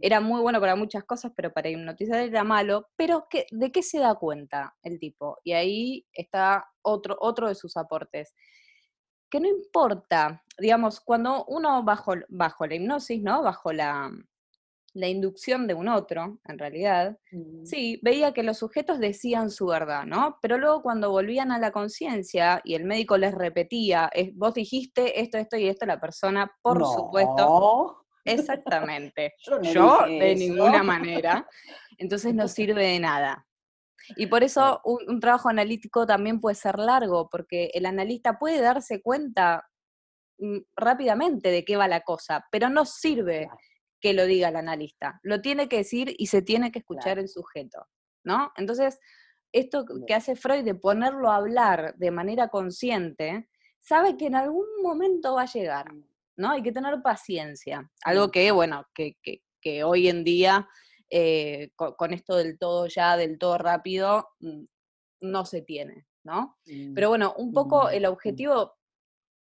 era 0.00 0.20
muy 0.20 0.40
bueno 0.40 0.60
para 0.60 0.76
muchas 0.76 1.04
cosas, 1.04 1.32
pero 1.34 1.52
para 1.52 1.68
hipnotizar 1.68 2.20
era 2.20 2.44
malo. 2.44 2.88
Pero 2.96 3.26
¿de 3.50 3.72
qué 3.72 3.82
se 3.82 3.98
da 3.98 4.14
cuenta 4.14 4.76
el 4.82 4.98
tipo? 4.98 5.38
Y 5.44 5.52
ahí 5.52 6.06
está 6.12 6.68
otro, 6.82 7.16
otro 7.20 7.48
de 7.48 7.54
sus 7.54 7.76
aportes. 7.76 8.34
Que 9.30 9.40
no 9.40 9.48
importa, 9.48 10.42
digamos, 10.58 11.00
cuando 11.00 11.44
uno 11.46 11.82
bajo, 11.82 12.14
bajo 12.28 12.66
la 12.66 12.74
hipnosis, 12.74 13.22
¿no? 13.22 13.42
Bajo 13.42 13.72
la, 13.72 14.10
la 14.94 15.08
inducción 15.08 15.66
de 15.66 15.74
un 15.74 15.88
otro, 15.88 16.40
en 16.44 16.58
realidad, 16.58 17.18
mm. 17.30 17.64
sí, 17.64 18.00
veía 18.02 18.32
que 18.32 18.42
los 18.42 18.58
sujetos 18.58 18.98
decían 18.98 19.50
su 19.50 19.66
verdad, 19.66 20.04
¿no? 20.04 20.38
Pero 20.42 20.58
luego 20.58 20.82
cuando 20.82 21.10
volvían 21.10 21.52
a 21.52 21.58
la 21.58 21.72
conciencia 21.72 22.60
y 22.64 22.74
el 22.74 22.84
médico 22.84 23.16
les 23.16 23.34
repetía, 23.34 24.10
vos 24.34 24.54
dijiste 24.54 25.20
esto, 25.20 25.38
esto 25.38 25.56
y 25.56 25.68
esto, 25.68 25.86
la 25.86 26.00
persona, 26.00 26.50
por 26.62 26.84
supuesto, 26.84 28.06
Exactamente. 28.32 29.34
Yo, 29.72 30.06
de 30.06 30.34
ninguna 30.34 30.82
manera. 30.82 31.48
Entonces 31.96 32.34
no 32.34 32.48
sirve 32.48 32.86
de 32.86 33.00
nada. 33.00 33.46
Y 34.16 34.26
por 34.26 34.42
eso 34.42 34.80
un, 34.84 35.20
trabajo 35.20 35.48
analítico 35.48 36.06
también 36.06 36.40
puede 36.40 36.54
ser 36.54 36.78
largo, 36.78 37.28
porque 37.30 37.70
el 37.74 37.86
analista 37.86 38.38
puede 38.38 38.60
darse 38.60 39.02
cuenta 39.02 39.68
mm, 40.38 40.58
rápidamente 40.76 41.50
de 41.50 41.64
qué 41.64 41.76
va 41.76 41.88
la 41.88 42.00
cosa, 42.00 42.46
pero 42.50 42.70
no 42.70 42.86
sirve 42.86 43.48
que 44.00 44.14
lo 44.14 44.24
diga 44.26 44.48
el 44.48 44.56
analista. 44.56 45.18
Lo 45.22 45.40
tiene 45.40 45.68
que 45.68 45.78
decir 45.78 46.14
y 46.16 46.28
se 46.28 46.42
tiene 46.42 46.70
que 46.70 46.78
escuchar 46.78 47.18
el 47.18 47.28
sujeto, 47.28 47.86
¿no? 48.24 48.52
Entonces, 48.56 48.98
esto 49.52 49.84
que 50.06 50.14
hace 50.14 50.36
Freud 50.36 50.64
de 50.64 50.74
ponerlo 50.74 51.30
a 51.30 51.36
hablar 51.36 51.94
de 51.96 52.10
manera 52.10 52.48
consciente, 52.48 53.48
sabe 53.80 54.16
que 54.16 54.26
en 54.26 54.36
algún 54.36 54.66
momento 54.82 55.34
va 55.34 55.42
a 55.42 55.52
llegar. 55.52 55.86
Mm. 56.38 56.42
¿no? 56.42 56.50
Hay 56.52 56.62
que 56.62 56.72
tener 56.72 57.02
paciencia. 57.02 57.90
Algo 58.04 58.30
que, 58.30 58.50
bueno, 58.50 58.86
que, 58.94 59.84
hoy 59.84 60.08
en 60.08 60.24
día, 60.24 60.66
eh, 61.10 61.70
con, 61.76 62.14
esto 62.14 62.36
del 62.36 62.58
todo 62.58 62.86
ya, 62.86 63.16
del 63.16 63.38
todo 63.38 63.58
rápido, 63.58 64.28
mm, 64.40 64.64
no 65.20 65.44
se 65.44 65.60
tiene, 65.60 66.06
¿no? 66.24 66.56
Mm, 66.66 66.94
Pero 66.94 67.10
bueno, 67.10 67.34
un 67.36 67.52
poco 67.52 67.90
el 67.90 68.06
objetivo 68.06 68.76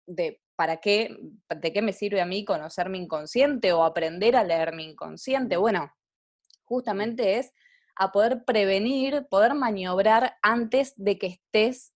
de 0.06 0.40
para 0.54 0.76
qué, 0.76 1.16
de 1.48 1.72
qué 1.72 1.82
me 1.82 1.92
sirve 1.92 2.20
a 2.20 2.26
mí 2.26 2.44
conocer 2.44 2.88
mi 2.88 2.98
inconsciente 2.98 3.72
o 3.72 3.82
aprender 3.82 4.36
a 4.36 4.44
leer 4.44 4.74
mi 4.74 4.84
inconsciente, 4.84 5.56
bueno, 5.56 5.90
justamente 6.64 7.38
es 7.38 7.52
a 7.96 8.12
poder 8.12 8.44
prevenir, 8.44 9.26
poder 9.28 9.54
maniobrar 9.54 10.36
antes 10.42 10.92
de 10.96 11.18
que 11.18 11.26
estés 11.26 11.92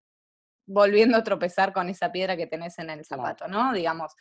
volviendo 0.66 1.18
a 1.18 1.24
tropezar 1.24 1.74
con 1.74 1.90
esa 1.90 2.12
piedra 2.12 2.38
que 2.38 2.48
tenés 2.48 2.80
en 2.80 2.90
el 2.90 3.04
zapato, 3.06 3.48
¿no? 3.48 3.74
Digamos, 3.74 4.14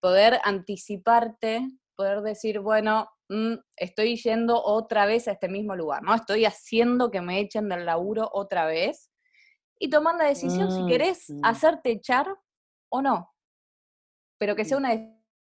poder 0.00 0.40
anticiparte, 0.44 1.68
poder 1.96 2.22
decir, 2.22 2.60
bueno, 2.60 3.08
mm, 3.28 3.54
estoy 3.76 4.16
yendo 4.16 4.62
otra 4.62 5.06
vez 5.06 5.28
a 5.28 5.32
este 5.32 5.48
mismo 5.48 5.76
lugar, 5.76 6.02
¿no? 6.02 6.14
Estoy 6.14 6.44
haciendo 6.44 7.10
que 7.10 7.20
me 7.20 7.40
echen 7.40 7.68
del 7.68 7.86
laburo 7.86 8.28
otra 8.32 8.66
vez 8.66 9.10
y 9.78 9.88
tomar 9.90 10.16
la 10.16 10.24
decisión 10.24 10.70
si 10.72 10.82
mm, 10.82 10.88
querés 10.88 11.26
hacerte 11.42 11.90
echar 11.90 12.26
o 12.90 13.02
no, 13.02 13.32
pero 14.38 14.56
que 14.56 14.64
sea 14.64 14.78
una 14.78 14.90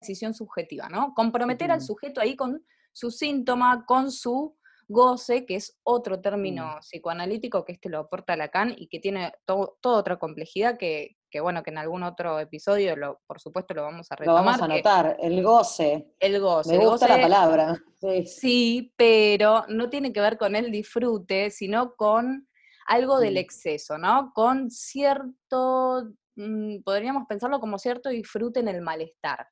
decisión 0.01 0.35
subjetiva, 0.35 0.89
¿no? 0.89 1.15
Comprometer 1.15 1.71
al 1.71 1.81
sujeto 1.81 2.21
ahí 2.21 2.37
con 2.37 2.65
su 2.93 3.11
síntoma, 3.11 3.85
con 3.87 4.11
su 4.11 4.57
goce, 4.89 5.47
que 5.47 5.57
es 5.57 5.79
otro 5.83 6.21
término 6.21 6.79
psicoanalítico 6.81 7.65
que 7.65 7.73
este 7.73 7.89
lo 7.89 8.01
aporta 8.01 8.37
Lacan 8.37 8.75
y 8.77 8.89
que 8.89 8.99
tiene 8.99 9.33
toda 9.47 9.75
otra 9.83 10.19
complejidad 10.19 10.79
que, 10.79 11.17
que 11.33 11.41
bueno, 11.41 11.63
que 11.63 11.71
en 11.71 11.79
algún 11.79 12.03
otro 12.03 12.39
episodio, 12.39 12.95
lo, 12.95 13.21
por 13.27 13.41
supuesto, 13.41 13.75
lo 13.75 13.83
vamos 13.83 14.13
a 14.13 14.17
retomar. 14.17 14.41
Lo 14.41 14.47
vamos 14.47 14.61
a 14.61 14.65
anotar, 14.67 15.17
el 15.19 15.43
goce. 15.43 16.13
El 16.21 16.41
goce. 16.41 16.77
Me 16.77 16.87
gusta 16.87 17.09
la 17.09 17.21
palabra. 17.21 17.83
Sí. 18.27 18.93
pero 18.97 19.65
no 19.69 19.89
tiene 19.89 20.13
que 20.13 20.21
ver 20.21 20.37
con 20.37 20.55
el 20.55 20.71
disfrute, 20.71 21.51
sino 21.51 21.95
con 21.95 22.49
algo 22.87 23.19
del 23.19 23.39
exceso, 23.39 23.97
¿no? 23.97 24.33
Con 24.35 24.71
cierto, 24.71 26.11
mm, 26.37 26.83
podríamos 26.85 27.25
pensarlo 27.29 27.61
como 27.61 27.79
cierto 27.79 28.11
disfrute 28.11 28.61
en 28.61 28.69
el 28.69 28.83
malestar, 28.83 29.47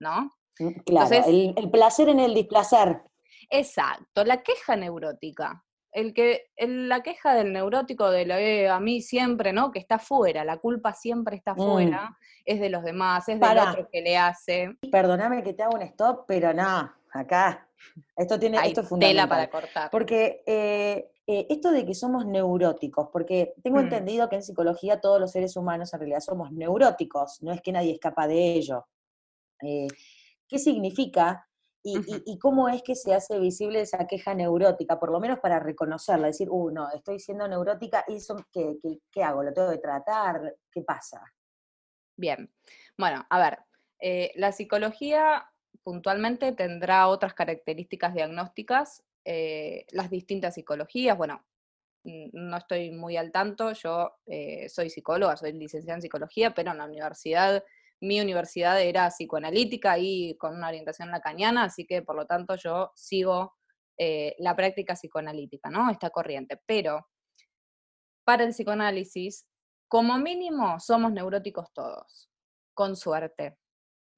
¿no? 0.00 0.32
Mm, 0.58 0.80
claro, 0.84 1.24
el 1.26 1.70
placer 1.70 2.08
en 2.08 2.20
el 2.20 2.34
displacer. 2.34 3.02
Exacto, 3.50 4.24
la 4.24 4.42
queja 4.42 4.76
neurótica 4.76 5.64
el 5.96 6.12
que 6.12 6.50
la 6.58 7.02
queja 7.02 7.32
del 7.32 7.54
neurótico 7.54 8.10
de 8.10 8.26
la 8.26 8.38
eh, 8.38 8.68
a 8.68 8.78
mí 8.80 9.00
siempre, 9.00 9.54
¿no? 9.54 9.72
Que 9.72 9.78
está 9.78 9.98
fuera, 9.98 10.44
la 10.44 10.58
culpa 10.58 10.92
siempre 10.92 11.36
está 11.36 11.54
fuera, 11.54 12.10
mm. 12.10 12.16
es 12.44 12.60
de 12.60 12.68
los 12.68 12.84
demás, 12.84 13.26
es 13.30 13.40
del 13.40 13.58
otro 13.58 13.88
que 13.90 14.02
le 14.02 14.18
hace. 14.18 14.76
Perdóname 14.92 15.42
que 15.42 15.54
te 15.54 15.62
hago 15.62 15.74
un 15.74 15.80
stop, 15.80 16.26
pero 16.28 16.52
no, 16.52 16.92
acá 17.12 17.66
esto 18.14 18.38
tiene 18.38 18.58
esto 18.62 18.82
es 18.82 18.88
fundamental. 18.88 19.26
para 19.26 19.48
cortar. 19.48 19.90
Porque 19.90 20.42
eh, 20.46 21.12
eh, 21.26 21.46
esto 21.48 21.70
de 21.70 21.86
que 21.86 21.94
somos 21.94 22.26
neuróticos, 22.26 23.08
porque 23.10 23.54
tengo 23.62 23.78
mm. 23.78 23.84
entendido 23.84 24.28
que 24.28 24.36
en 24.36 24.42
psicología 24.42 25.00
todos 25.00 25.18
los 25.18 25.32
seres 25.32 25.56
humanos 25.56 25.94
en 25.94 26.00
realidad 26.00 26.20
somos 26.20 26.52
neuróticos, 26.52 27.42
no 27.42 27.52
es 27.52 27.62
que 27.62 27.72
nadie 27.72 27.92
escapa 27.92 28.26
de 28.26 28.52
ello. 28.52 28.86
¿Qué 29.58 30.58
significa? 30.58 31.48
Y, 31.88 32.38
cómo 32.38 32.68
es 32.68 32.82
que 32.82 32.96
se 32.96 33.14
hace 33.14 33.38
visible 33.38 33.80
esa 33.80 34.06
queja 34.06 34.34
neurótica, 34.34 34.98
por 34.98 35.12
lo 35.12 35.20
menos 35.20 35.38
para 35.38 35.60
reconocerla, 35.60 36.26
decir, 36.26 36.48
uh, 36.50 36.70
no, 36.70 36.90
estoy 36.90 37.20
siendo 37.20 37.46
neurótica, 37.46 38.04
¿y 38.08 38.16
eso 38.16 38.36
qué, 38.52 38.76
qué, 39.12 39.22
hago? 39.22 39.44
¿Lo 39.44 39.52
tengo 39.52 39.70
que 39.70 39.78
tratar? 39.78 40.56
¿Qué 40.70 40.82
pasa? 40.82 41.22
Bien, 42.16 42.52
bueno, 42.98 43.24
a 43.30 43.38
ver, 43.38 43.58
eh, 44.00 44.32
la 44.34 44.50
psicología 44.50 45.48
puntualmente 45.84 46.52
tendrá 46.52 47.06
otras 47.06 47.34
características 47.34 48.14
diagnósticas, 48.14 49.04
eh, 49.24 49.86
las 49.90 50.10
distintas 50.10 50.54
psicologías, 50.54 51.16
bueno, 51.16 51.44
no 52.04 52.56
estoy 52.56 52.90
muy 52.90 53.16
al 53.16 53.32
tanto, 53.32 53.72
yo 53.72 54.16
eh, 54.26 54.68
soy 54.68 54.90
psicóloga, 54.90 55.36
soy 55.36 55.52
licenciada 55.52 55.96
en 55.96 56.02
psicología, 56.02 56.54
pero 56.54 56.72
en 56.72 56.78
la 56.78 56.84
universidad, 56.84 57.64
mi 58.00 58.20
universidad 58.20 58.80
era 58.80 59.08
psicoanalítica 59.08 59.98
y 59.98 60.36
con 60.36 60.54
una 60.54 60.68
orientación 60.68 61.10
lacaniana, 61.10 61.64
así 61.64 61.86
que 61.86 62.02
por 62.02 62.16
lo 62.16 62.26
tanto 62.26 62.56
yo 62.56 62.92
sigo 62.94 63.54
la 64.38 64.54
práctica 64.54 64.94
psicoanalítica, 64.94 65.70
¿no? 65.70 65.90
Esta 65.90 66.10
corriente. 66.10 66.60
Pero 66.66 67.08
para 68.26 68.44
el 68.44 68.50
psicoanálisis, 68.50 69.46
como 69.88 70.18
mínimo 70.18 70.80
somos 70.80 71.12
neuróticos 71.12 71.72
todos, 71.72 72.28
con 72.74 72.96
suerte, 72.96 73.56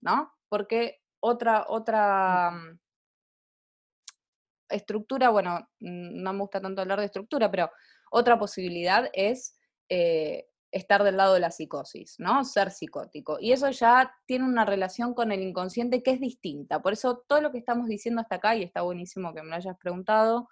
¿no? 0.02 0.32
Porque 0.48 1.00
otra, 1.20 1.66
otra 1.68 2.50
mm, 2.50 2.78
estructura, 4.70 5.28
bueno, 5.28 5.58
mm, 5.80 6.22
no 6.22 6.32
me 6.32 6.40
gusta 6.40 6.60
tanto 6.60 6.80
hablar 6.80 7.00
de 7.00 7.06
estructura, 7.06 7.50
pero 7.50 7.70
otra 8.10 8.38
posibilidad 8.38 9.10
es 9.12 9.58
eh, 9.90 10.47
estar 10.70 11.02
del 11.02 11.16
lado 11.16 11.34
de 11.34 11.40
la 11.40 11.50
psicosis, 11.50 12.16
¿no? 12.18 12.44
Ser 12.44 12.70
psicótico. 12.70 13.38
Y 13.40 13.52
eso 13.52 13.70
ya 13.70 14.14
tiene 14.26 14.44
una 14.44 14.64
relación 14.64 15.14
con 15.14 15.32
el 15.32 15.42
inconsciente 15.42 16.02
que 16.02 16.12
es 16.12 16.20
distinta. 16.20 16.82
Por 16.82 16.92
eso 16.92 17.24
todo 17.26 17.40
lo 17.40 17.52
que 17.52 17.58
estamos 17.58 17.88
diciendo 17.88 18.20
hasta 18.20 18.36
acá, 18.36 18.56
y 18.56 18.62
está 18.62 18.82
buenísimo 18.82 19.34
que 19.34 19.42
me 19.42 19.48
lo 19.48 19.56
hayas 19.56 19.76
preguntado, 19.78 20.48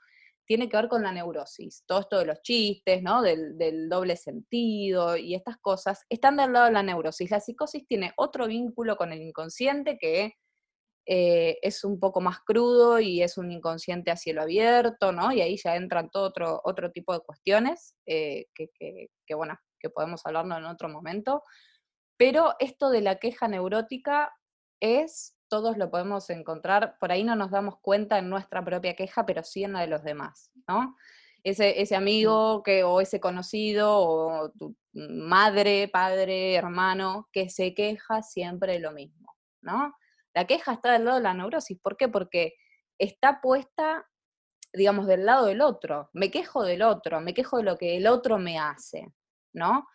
tiene 0.46 0.68
que 0.68 0.76
ver 0.76 0.88
con 0.88 1.02
la 1.02 1.12
neurosis. 1.12 1.82
Todo 1.86 2.00
esto 2.00 2.18
de 2.18 2.26
los 2.26 2.40
chistes, 2.40 3.02
¿no? 3.02 3.20
Del, 3.20 3.88
doble 3.88 4.16
sentido 4.16 5.16
y 5.16 5.34
estas 5.34 5.58
cosas, 5.58 6.04
están 6.08 6.36
del 6.36 6.52
lado 6.52 6.66
de 6.66 6.72
la 6.72 6.82
neurosis. 6.82 7.30
La 7.30 7.40
psicosis 7.40 7.86
tiene 7.86 8.12
otro 8.16 8.46
vínculo 8.46 8.96
con 8.96 9.12
el 9.12 9.20
inconsciente 9.22 9.98
que 9.98 10.34
eh, 11.08 11.58
es 11.62 11.84
un 11.84 12.00
poco 12.00 12.20
más 12.20 12.40
crudo 12.40 12.98
y 13.00 13.22
es 13.22 13.38
un 13.38 13.52
inconsciente 13.52 14.10
a 14.10 14.16
cielo 14.16 14.42
abierto, 14.42 15.12
¿no? 15.12 15.32
Y 15.32 15.40
ahí 15.40 15.56
ya 15.56 15.76
entran 15.76 16.10
todo 16.10 16.24
otro, 16.24 16.60
otro 16.64 16.90
tipo 16.90 17.12
de 17.12 17.20
cuestiones 17.20 17.94
eh, 18.06 18.46
que, 18.54 18.70
que, 18.78 19.34
bueno, 19.34 19.56
que 19.78 19.90
podemos 19.90 20.24
hablarlo 20.24 20.56
en 20.56 20.64
otro 20.64 20.88
momento. 20.88 21.42
Pero 22.16 22.54
esto 22.58 22.90
de 22.90 23.02
la 23.02 23.16
queja 23.16 23.48
neurótica 23.48 24.34
es 24.80 25.36
todos 25.48 25.76
lo 25.76 25.90
podemos 25.90 26.28
encontrar, 26.30 26.96
por 26.98 27.12
ahí 27.12 27.24
no 27.24 27.36
nos 27.36 27.50
damos 27.50 27.78
cuenta 27.80 28.18
en 28.18 28.28
nuestra 28.28 28.64
propia 28.64 28.96
queja, 28.96 29.24
pero 29.26 29.42
sí 29.42 29.64
en 29.64 29.74
la 29.74 29.80
de 29.80 29.86
los 29.86 30.02
demás, 30.02 30.50
¿no? 30.66 30.96
Ese, 31.44 31.80
ese 31.80 31.94
amigo 31.94 32.62
que, 32.64 32.82
o 32.82 33.00
ese 33.00 33.20
conocido, 33.20 34.00
o 34.00 34.50
tu 34.50 34.76
madre, 34.92 35.88
padre, 35.88 36.54
hermano, 36.54 37.28
que 37.32 37.48
se 37.48 37.74
queja 37.74 38.22
siempre 38.22 38.74
de 38.74 38.80
lo 38.80 38.90
mismo, 38.90 39.36
¿no? 39.62 39.94
La 40.34 40.46
queja 40.46 40.72
está 40.72 40.92
del 40.92 41.04
lado 41.04 41.18
de 41.18 41.22
la 41.22 41.34
neurosis, 41.34 41.78
¿por 41.80 41.96
qué? 41.96 42.08
Porque 42.08 42.54
está 42.98 43.40
puesta, 43.40 44.06
digamos, 44.72 45.06
del 45.06 45.24
lado 45.24 45.46
del 45.46 45.60
otro. 45.60 46.10
Me 46.12 46.30
quejo 46.30 46.64
del 46.64 46.82
otro, 46.82 47.20
me 47.20 47.32
quejo 47.32 47.58
de 47.58 47.62
lo 47.62 47.78
que 47.78 47.96
el 47.96 48.06
otro 48.06 48.38
me 48.38 48.58
hace, 48.58 49.12
¿no? 49.56 49.88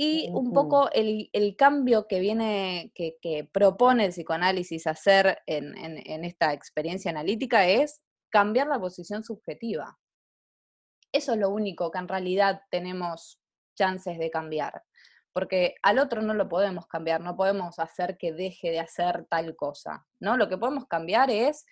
Y 0.00 0.30
un 0.30 0.52
poco 0.52 0.88
el, 0.92 1.56
cambio 1.56 2.06
que 2.06 2.20
viene, 2.20 2.92
que, 2.94 3.50
propone 3.52 4.04
el 4.04 4.12
psicoanálisis 4.12 4.86
hacer 4.86 5.40
en, 5.46 6.24
esta 6.24 6.52
experiencia 6.52 7.10
analítica 7.10 7.66
es 7.66 8.00
cambiar 8.30 8.68
la 8.68 8.78
posición 8.78 9.24
subjetiva. 9.24 9.98
Eso 11.12 11.32
es 11.32 11.38
lo 11.38 11.50
único 11.50 11.90
que 11.90 11.98
en 11.98 12.06
realidad 12.06 12.60
tenemos 12.70 13.40
chances 13.76 14.18
de 14.18 14.30
cambiar, 14.30 14.84
porque 15.32 15.74
al 15.82 15.98
otro 15.98 16.22
no 16.22 16.32
lo 16.32 16.48
podemos 16.48 16.86
cambiar, 16.86 17.20
no 17.20 17.36
podemos 17.36 17.80
hacer 17.80 18.16
que 18.18 18.32
deje 18.32 18.70
de 18.70 18.78
hacer 18.78 19.26
tal 19.28 19.56
cosa, 19.56 20.06
¿no? 20.20 20.36
Lo 20.36 20.48
que 20.48 20.58
podemos 20.58 20.86
cambiar 20.86 21.28
es 21.28 21.66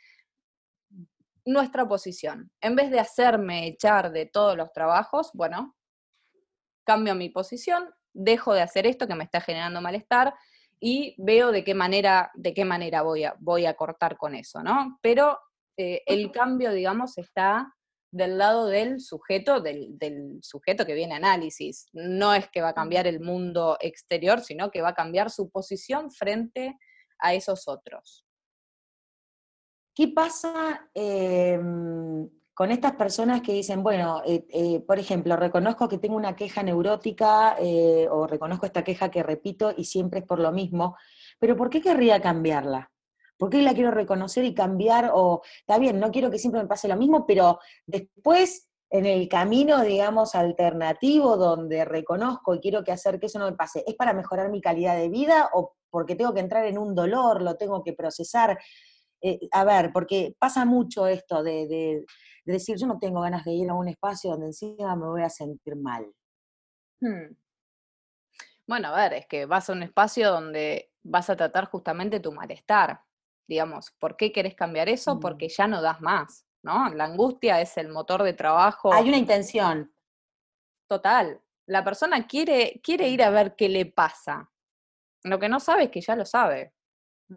nuestra 1.44 1.86
posición. 1.86 2.50
En 2.60 2.74
vez 2.74 2.90
de 2.90 2.98
hacerme 2.98 3.68
echar 3.68 4.10
de 4.10 4.26
todos 4.26 4.56
los 4.56 4.72
trabajos, 4.72 5.30
bueno, 5.32 5.75
cambio 6.86 7.14
mi 7.14 7.28
posición, 7.28 7.90
dejo 8.14 8.54
de 8.54 8.62
hacer 8.62 8.86
esto 8.86 9.06
que 9.06 9.14
me 9.14 9.24
está 9.24 9.42
generando 9.42 9.82
malestar 9.82 10.34
y 10.80 11.14
veo 11.18 11.52
de 11.52 11.64
qué 11.64 11.74
manera, 11.74 12.30
de 12.34 12.54
qué 12.54 12.64
manera 12.64 13.02
voy, 13.02 13.24
a, 13.24 13.34
voy 13.38 13.66
a 13.66 13.74
cortar 13.74 14.16
con 14.16 14.34
eso, 14.34 14.62
¿no? 14.62 14.98
Pero 15.02 15.38
eh, 15.76 16.02
el 16.06 16.32
cambio, 16.32 16.72
digamos, 16.72 17.18
está 17.18 17.74
del 18.10 18.38
lado 18.38 18.66
del 18.66 19.00
sujeto, 19.00 19.60
del, 19.60 19.98
del, 19.98 20.38
sujeto 20.42 20.86
que 20.86 20.94
viene 20.94 21.14
a 21.14 21.18
análisis. 21.18 21.86
No 21.92 22.32
es 22.32 22.48
que 22.48 22.62
va 22.62 22.70
a 22.70 22.74
cambiar 22.74 23.06
el 23.06 23.20
mundo 23.20 23.76
exterior, 23.80 24.40
sino 24.40 24.70
que 24.70 24.80
va 24.80 24.90
a 24.90 24.94
cambiar 24.94 25.30
su 25.30 25.50
posición 25.50 26.10
frente 26.10 26.78
a 27.18 27.34
esos 27.34 27.68
otros. 27.68 28.24
¿Qué 29.94 30.08
pasa 30.08 30.90
em, 30.94 32.28
con 32.56 32.70
estas 32.70 32.92
personas 32.92 33.42
que 33.42 33.52
dicen, 33.52 33.82
bueno, 33.82 34.22
eh, 34.24 34.46
eh, 34.48 34.80
por 34.80 34.98
ejemplo, 34.98 35.36
reconozco 35.36 35.90
que 35.90 35.98
tengo 35.98 36.16
una 36.16 36.34
queja 36.34 36.62
neurótica 36.62 37.54
eh, 37.60 38.08
o 38.10 38.26
reconozco 38.26 38.64
esta 38.64 38.82
queja 38.82 39.10
que 39.10 39.22
repito 39.22 39.74
y 39.76 39.84
siempre 39.84 40.20
es 40.20 40.26
por 40.26 40.38
lo 40.38 40.50
mismo, 40.52 40.96
pero 41.38 41.54
¿por 41.54 41.68
qué 41.68 41.82
querría 41.82 42.18
cambiarla? 42.22 42.90
¿Por 43.36 43.50
qué 43.50 43.60
la 43.60 43.74
quiero 43.74 43.90
reconocer 43.90 44.46
y 44.46 44.54
cambiar? 44.54 45.10
O 45.12 45.42
está 45.58 45.78
bien, 45.78 46.00
no 46.00 46.10
quiero 46.10 46.30
que 46.30 46.38
siempre 46.38 46.62
me 46.62 46.66
pase 46.66 46.88
lo 46.88 46.96
mismo, 46.96 47.26
pero 47.26 47.58
después 47.84 48.70
en 48.88 49.04
el 49.04 49.28
camino, 49.28 49.82
digamos, 49.82 50.34
alternativo 50.34 51.36
donde 51.36 51.84
reconozco 51.84 52.54
y 52.54 52.60
quiero 52.60 52.82
que 52.82 52.92
hacer 52.92 53.20
que 53.20 53.26
eso 53.26 53.38
no 53.38 53.50
me 53.50 53.56
pase, 53.56 53.84
¿es 53.86 53.96
para 53.96 54.14
mejorar 54.14 54.48
mi 54.48 54.62
calidad 54.62 54.96
de 54.96 55.10
vida 55.10 55.50
o 55.52 55.74
porque 55.90 56.16
tengo 56.16 56.32
que 56.32 56.40
entrar 56.40 56.64
en 56.64 56.78
un 56.78 56.94
dolor, 56.94 57.42
lo 57.42 57.56
tengo 57.56 57.84
que 57.84 57.92
procesar? 57.92 58.58
a 59.50 59.64
ver, 59.64 59.90
porque 59.92 60.36
pasa 60.38 60.64
mucho 60.64 61.08
esto 61.08 61.42
de 61.42 61.66
de 61.66 62.04
decir, 62.52 62.76
yo 62.78 62.86
no 62.86 62.98
tengo 62.98 63.20
ganas 63.20 63.44
de 63.44 63.52
ir 63.52 63.68
a 63.70 63.74
un 63.74 63.88
espacio 63.88 64.30
donde 64.30 64.46
encima 64.46 64.94
me 64.96 65.06
voy 65.06 65.22
a 65.22 65.30
sentir 65.30 65.76
mal. 65.76 66.06
Hmm. 67.00 67.34
Bueno, 68.66 68.88
a 68.88 68.96
ver, 68.96 69.14
es 69.14 69.26
que 69.26 69.46
vas 69.46 69.70
a 69.70 69.72
un 69.72 69.82
espacio 69.82 70.30
donde 70.30 70.92
vas 71.02 71.30
a 71.30 71.36
tratar 71.36 71.66
justamente 71.66 72.20
tu 72.20 72.32
malestar. 72.32 73.00
Digamos, 73.48 73.92
¿por 73.92 74.16
qué 74.16 74.32
querés 74.32 74.54
cambiar 74.54 74.88
eso? 74.88 75.16
Mm. 75.16 75.20
Porque 75.20 75.48
ya 75.48 75.68
no 75.68 75.80
das 75.80 76.00
más, 76.00 76.46
¿no? 76.62 76.88
La 76.90 77.04
angustia 77.04 77.60
es 77.60 77.76
el 77.76 77.88
motor 77.88 78.24
de 78.24 78.32
trabajo. 78.32 78.92
Hay 78.92 79.08
una 79.08 79.18
intención. 79.18 79.92
Total. 80.88 81.40
La 81.66 81.84
persona 81.84 82.26
quiere, 82.26 82.80
quiere 82.82 83.08
ir 83.08 83.22
a 83.22 83.30
ver 83.30 83.54
qué 83.54 83.68
le 83.68 83.86
pasa. 83.86 84.50
Lo 85.22 85.38
que 85.38 85.48
no 85.48 85.60
sabe 85.60 85.84
es 85.84 85.90
que 85.90 86.00
ya 86.00 86.16
lo 86.16 86.24
sabe. 86.24 86.74
Mm. 87.28 87.34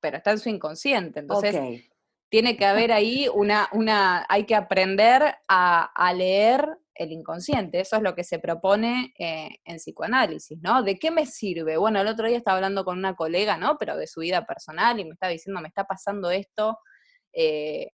Pero 0.00 0.16
está 0.16 0.30
en 0.30 0.38
su 0.38 0.48
inconsciente. 0.48 1.20
Entonces, 1.20 1.90
tiene 2.34 2.56
que 2.56 2.64
haber 2.64 2.90
ahí 2.90 3.28
una, 3.32 3.68
una 3.70 4.26
hay 4.28 4.44
que 4.44 4.56
aprender 4.56 5.36
a, 5.46 6.12
leer 6.16 6.66
el 6.96 7.12
inconsciente, 7.12 7.78
eso 7.78 7.94
es 7.94 8.02
lo 8.02 8.16
que 8.16 8.24
se 8.24 8.40
propone 8.40 9.14
eh, 9.20 9.50
en 9.64 9.76
psicoanálisis, 9.76 10.58
¿no? 10.60 10.82
¿De 10.82 10.98
qué 10.98 11.12
me 11.12 11.26
sirve? 11.26 11.76
Bueno, 11.76 12.00
el 12.00 12.08
otro 12.08 12.26
día 12.26 12.36
estaba 12.36 12.56
hablando 12.56 12.84
con 12.84 12.98
una 12.98 13.14
colega, 13.14 13.56
¿no? 13.56 13.78
Pero 13.78 13.96
de 13.96 14.08
su 14.08 14.18
vida 14.18 14.44
personal 14.46 14.98
y 14.98 15.04
me 15.04 15.12
estaba 15.12 15.30
diciendo, 15.30 15.60
me 15.60 15.68
está 15.68 15.84
pasando 15.84 16.32
esto 16.32 16.80
eh, 17.32 17.92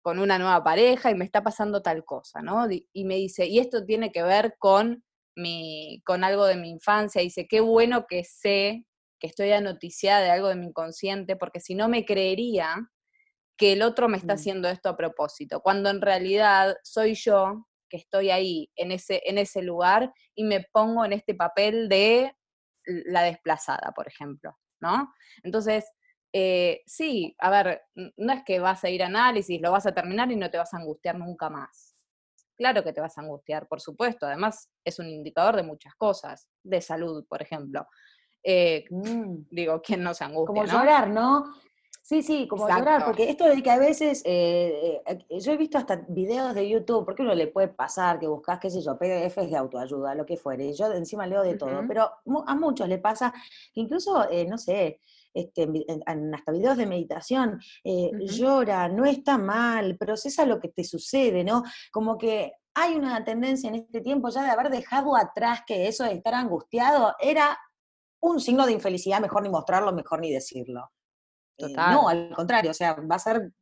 con 0.00 0.18
una 0.18 0.38
nueva 0.38 0.64
pareja 0.64 1.10
y 1.10 1.14
me 1.14 1.26
está 1.26 1.42
pasando 1.42 1.82
tal 1.82 2.06
cosa, 2.06 2.40
¿no? 2.40 2.66
Y 2.70 3.04
me 3.04 3.16
dice, 3.16 3.44
y 3.44 3.58
esto 3.58 3.84
tiene 3.84 4.10
que 4.12 4.22
ver 4.22 4.56
con, 4.58 5.04
mi, 5.36 6.00
con 6.06 6.24
algo 6.24 6.46
de 6.46 6.56
mi 6.56 6.70
infancia, 6.70 7.20
dice, 7.20 7.46
qué 7.46 7.60
bueno 7.60 8.06
que 8.08 8.24
sé 8.24 8.86
que 9.20 9.26
estoy 9.26 9.52
anoticiada 9.52 10.22
de 10.22 10.30
algo 10.30 10.48
de 10.48 10.56
mi 10.56 10.68
inconsciente, 10.68 11.36
porque 11.36 11.60
si 11.60 11.74
no 11.74 11.90
me 11.90 12.06
creería 12.06 12.90
que 13.56 13.72
el 13.72 13.82
otro 13.82 14.08
me 14.08 14.16
está 14.16 14.34
mm. 14.34 14.36
haciendo 14.36 14.68
esto 14.68 14.88
a 14.88 14.96
propósito, 14.96 15.60
cuando 15.60 15.90
en 15.90 16.00
realidad 16.00 16.76
soy 16.82 17.14
yo 17.14 17.66
que 17.88 17.96
estoy 17.98 18.30
ahí, 18.30 18.70
en 18.76 18.92
ese, 18.92 19.22
en 19.24 19.38
ese 19.38 19.62
lugar, 19.62 20.12
y 20.34 20.44
me 20.44 20.66
pongo 20.72 21.04
en 21.04 21.12
este 21.12 21.34
papel 21.34 21.88
de 21.88 22.34
la 22.84 23.22
desplazada, 23.22 23.92
por 23.94 24.08
ejemplo, 24.08 24.56
¿no? 24.80 25.12
Entonces, 25.42 25.84
eh, 26.32 26.82
sí, 26.86 27.36
a 27.38 27.50
ver, 27.50 27.82
no 28.16 28.32
es 28.32 28.42
que 28.44 28.58
vas 28.58 28.82
a 28.82 28.90
ir 28.90 29.02
a 29.04 29.06
análisis, 29.06 29.60
lo 29.60 29.70
vas 29.70 29.86
a 29.86 29.94
terminar 29.94 30.32
y 30.32 30.36
no 30.36 30.50
te 30.50 30.58
vas 30.58 30.74
a 30.74 30.78
angustiar 30.78 31.16
nunca 31.16 31.48
más. 31.48 31.94
Claro 32.56 32.82
que 32.82 32.92
te 32.92 33.00
vas 33.00 33.16
a 33.16 33.20
angustiar, 33.20 33.68
por 33.68 33.80
supuesto. 33.80 34.26
Además, 34.26 34.70
es 34.84 34.98
un 34.98 35.08
indicador 35.08 35.56
de 35.56 35.62
muchas 35.62 35.94
cosas, 35.94 36.48
de 36.62 36.80
salud, 36.80 37.24
por 37.28 37.42
ejemplo. 37.42 37.86
Eh, 38.42 38.84
mm. 38.90 39.46
Digo, 39.50 39.80
¿quién 39.80 40.02
no 40.02 40.12
se 40.12 40.24
angustia? 40.24 40.62
Como 40.62 40.64
llorar, 40.64 41.08
¿no? 41.08 41.44
Sí, 42.06 42.22
sí, 42.22 42.46
como 42.46 42.68
llorar, 42.68 43.06
porque 43.06 43.30
esto 43.30 43.46
de 43.46 43.62
que 43.62 43.70
a 43.70 43.78
veces, 43.78 44.20
eh, 44.26 45.00
eh, 45.06 45.40
yo 45.40 45.52
he 45.52 45.56
visto 45.56 45.78
hasta 45.78 46.04
videos 46.06 46.54
de 46.54 46.68
YouTube, 46.68 47.02
porque 47.02 47.22
uno 47.22 47.34
le 47.34 47.46
puede 47.46 47.68
pasar 47.68 48.18
que 48.18 48.26
buscas, 48.26 48.60
qué 48.60 48.68
sé 48.68 48.82
yo, 48.82 48.98
PDFs 48.98 49.48
de 49.48 49.56
autoayuda, 49.56 50.14
lo 50.14 50.26
que 50.26 50.36
fuere, 50.36 50.74
yo 50.74 50.92
encima 50.92 51.26
leo 51.26 51.42
de 51.42 51.56
todo, 51.56 51.82
pero 51.88 52.10
a 52.46 52.54
muchos 52.56 52.90
le 52.90 52.98
pasa 52.98 53.32
que 53.72 53.80
incluso, 53.80 54.28
eh, 54.28 54.44
no 54.46 54.58
sé, 54.58 55.00
este, 55.32 55.66
hasta 56.04 56.52
videos 56.52 56.76
de 56.76 56.84
meditación, 56.84 57.58
llora, 57.82 58.86
no 58.90 59.06
está 59.06 59.38
mal, 59.38 59.96
procesa 59.96 60.44
lo 60.44 60.60
que 60.60 60.68
te 60.68 60.84
sucede, 60.84 61.42
¿no? 61.42 61.62
Como 61.90 62.18
que 62.18 62.52
hay 62.74 62.96
una 62.96 63.24
tendencia 63.24 63.68
en 63.68 63.76
este 63.76 64.02
tiempo 64.02 64.28
ya 64.28 64.42
de 64.42 64.50
haber 64.50 64.68
dejado 64.68 65.16
atrás 65.16 65.62
que 65.66 65.88
eso 65.88 66.04
de 66.04 66.12
estar 66.12 66.34
angustiado 66.34 67.14
era 67.18 67.58
un 68.20 68.40
signo 68.40 68.66
de 68.66 68.72
infelicidad, 68.72 69.22
mejor 69.22 69.42
ni 69.42 69.48
mostrarlo, 69.48 69.90
mejor 69.90 70.20
ni 70.20 70.30
decirlo. 70.30 70.90
Eh, 71.58 71.74
no, 71.76 72.08
al 72.08 72.32
contrario, 72.34 72.70
o 72.70 72.74
sea, 72.74 72.94
va 72.94 73.16
a 73.16 73.18
ser 73.18 73.52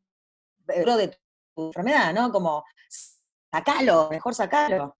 de 0.66 1.18
tu 1.54 1.66
enfermedad, 1.66 2.14
¿no? 2.14 2.30
Como, 2.32 2.64
sacalo, 3.50 4.08
mejor 4.10 4.34
sacalo. 4.34 4.96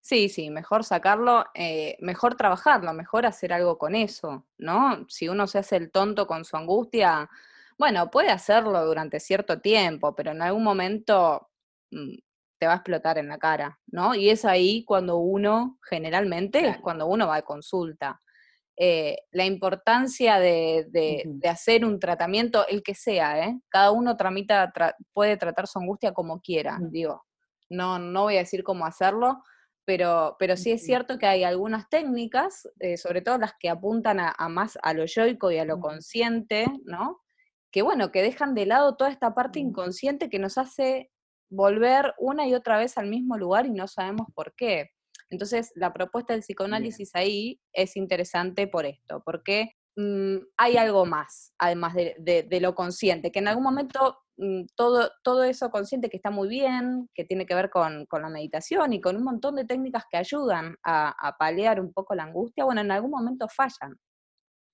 Sí, 0.00 0.28
sí, 0.28 0.50
mejor 0.50 0.84
sacarlo, 0.84 1.46
eh, 1.54 1.96
mejor 2.00 2.34
trabajarlo, 2.36 2.92
mejor 2.92 3.24
hacer 3.24 3.54
algo 3.54 3.78
con 3.78 3.94
eso, 3.94 4.46
¿no? 4.58 5.06
Si 5.08 5.30
uno 5.30 5.46
se 5.46 5.58
hace 5.58 5.76
el 5.76 5.90
tonto 5.90 6.26
con 6.26 6.44
su 6.44 6.58
angustia, 6.58 7.30
bueno, 7.78 8.10
puede 8.10 8.30
hacerlo 8.30 8.84
durante 8.84 9.18
cierto 9.18 9.60
tiempo, 9.62 10.14
pero 10.14 10.32
en 10.32 10.42
algún 10.42 10.62
momento 10.62 11.48
mm, 11.90 12.16
te 12.58 12.66
va 12.66 12.74
a 12.74 12.76
explotar 12.76 13.16
en 13.16 13.28
la 13.28 13.38
cara, 13.38 13.80
¿no? 13.86 14.14
Y 14.14 14.28
es 14.28 14.44
ahí 14.44 14.84
cuando 14.84 15.16
uno, 15.16 15.78
generalmente, 15.82 16.68
es 16.68 16.78
cuando 16.80 17.06
uno 17.06 17.26
va 17.26 17.36
a 17.36 17.42
consulta. 17.42 18.20
Eh, 18.76 19.18
la 19.30 19.44
importancia 19.44 20.40
de, 20.40 21.40
hacer 21.48 21.84
un 21.84 22.00
tratamiento, 22.00 22.66
el 22.66 22.82
que 22.82 22.94
sea, 22.94 23.46
¿eh? 23.46 23.60
Cada 23.68 23.92
uno 23.92 24.16
tramita, 24.16 24.72
puede 25.12 25.36
tratar 25.36 25.66
su 25.68 25.78
angustia 25.78 26.12
como 26.12 26.40
quiera, 26.40 26.78
digo. 26.90 27.24
No, 27.70 27.98
no 27.98 28.22
voy 28.22 28.36
a 28.36 28.40
decir 28.40 28.64
cómo 28.64 28.84
hacerlo, 28.84 29.42
pero, 29.84 30.36
pero 30.38 30.56
sí 30.56 30.72
es 30.72 30.84
cierto 30.84 31.18
que 31.18 31.26
hay 31.26 31.44
algunas 31.44 31.88
técnicas, 31.88 32.68
eh, 32.80 32.96
sobre 32.96 33.22
todo 33.22 33.38
las 33.38 33.52
que 33.58 33.68
apuntan 33.68 34.18
a, 34.20 34.34
más 34.48 34.78
a 34.82 34.92
lo 34.92 35.04
yoico 35.04 35.50
y 35.50 35.58
a 35.58 35.64
lo 35.64 35.78
consciente, 35.78 36.66
¿no? 36.84 37.20
Que 37.70 37.82
bueno, 37.82 38.10
que 38.10 38.22
dejan 38.22 38.54
de 38.54 38.66
lado 38.66 38.96
toda 38.96 39.10
esta 39.10 39.34
parte 39.34 39.60
inconsciente 39.60 40.28
que 40.28 40.38
nos 40.38 40.58
hace 40.58 41.10
volver 41.50 42.14
una 42.18 42.46
y 42.46 42.54
otra 42.54 42.78
vez 42.78 42.98
al 42.98 43.08
mismo 43.08 43.36
lugar 43.36 43.66
y 43.66 43.70
no 43.70 43.86
sabemos 43.86 44.26
por 44.34 44.54
qué. 44.54 44.90
Entonces, 45.30 45.72
la 45.74 45.92
propuesta 45.92 46.32
del 46.32 46.42
psicoanálisis 46.42 47.14
ahí 47.14 47.60
es 47.72 47.96
interesante 47.96 48.66
por 48.66 48.86
esto, 48.86 49.22
porque 49.24 49.72
mm, 49.96 50.36
hay 50.56 50.76
algo 50.76 51.06
más, 51.06 51.52
además 51.58 51.94
de, 51.94 52.14
de, 52.18 52.60
lo 52.60 52.74
consciente, 52.74 53.32
que 53.32 53.40
en 53.40 53.48
algún 53.48 53.64
momento 53.64 54.24
Mm, 54.36 54.64
todo, 54.74 55.10
todo 55.22 55.44
eso 55.44 55.70
consciente 55.70 56.10
que 56.10 56.16
está 56.16 56.30
muy 56.30 56.48
bien, 56.48 57.08
que 57.14 57.24
tiene 57.24 57.46
que 57.46 57.54
ver 57.54 57.70
con, 57.70 58.06
la 58.10 58.28
meditación 58.28 58.92
y 58.92 59.00
con 59.00 59.16
un 59.16 59.22
montón 59.22 59.54
de 59.54 59.64
técnicas 59.64 60.04
que 60.10 60.16
ayudan 60.16 60.76
a, 60.82 61.36
paliar 61.38 61.80
un 61.80 61.92
poco 61.92 62.14
la 62.14 62.24
angustia, 62.24 62.64
bueno, 62.64 62.80
en 62.80 62.90
algún 62.90 63.10
momento 63.10 63.48
fallan. 63.48 63.96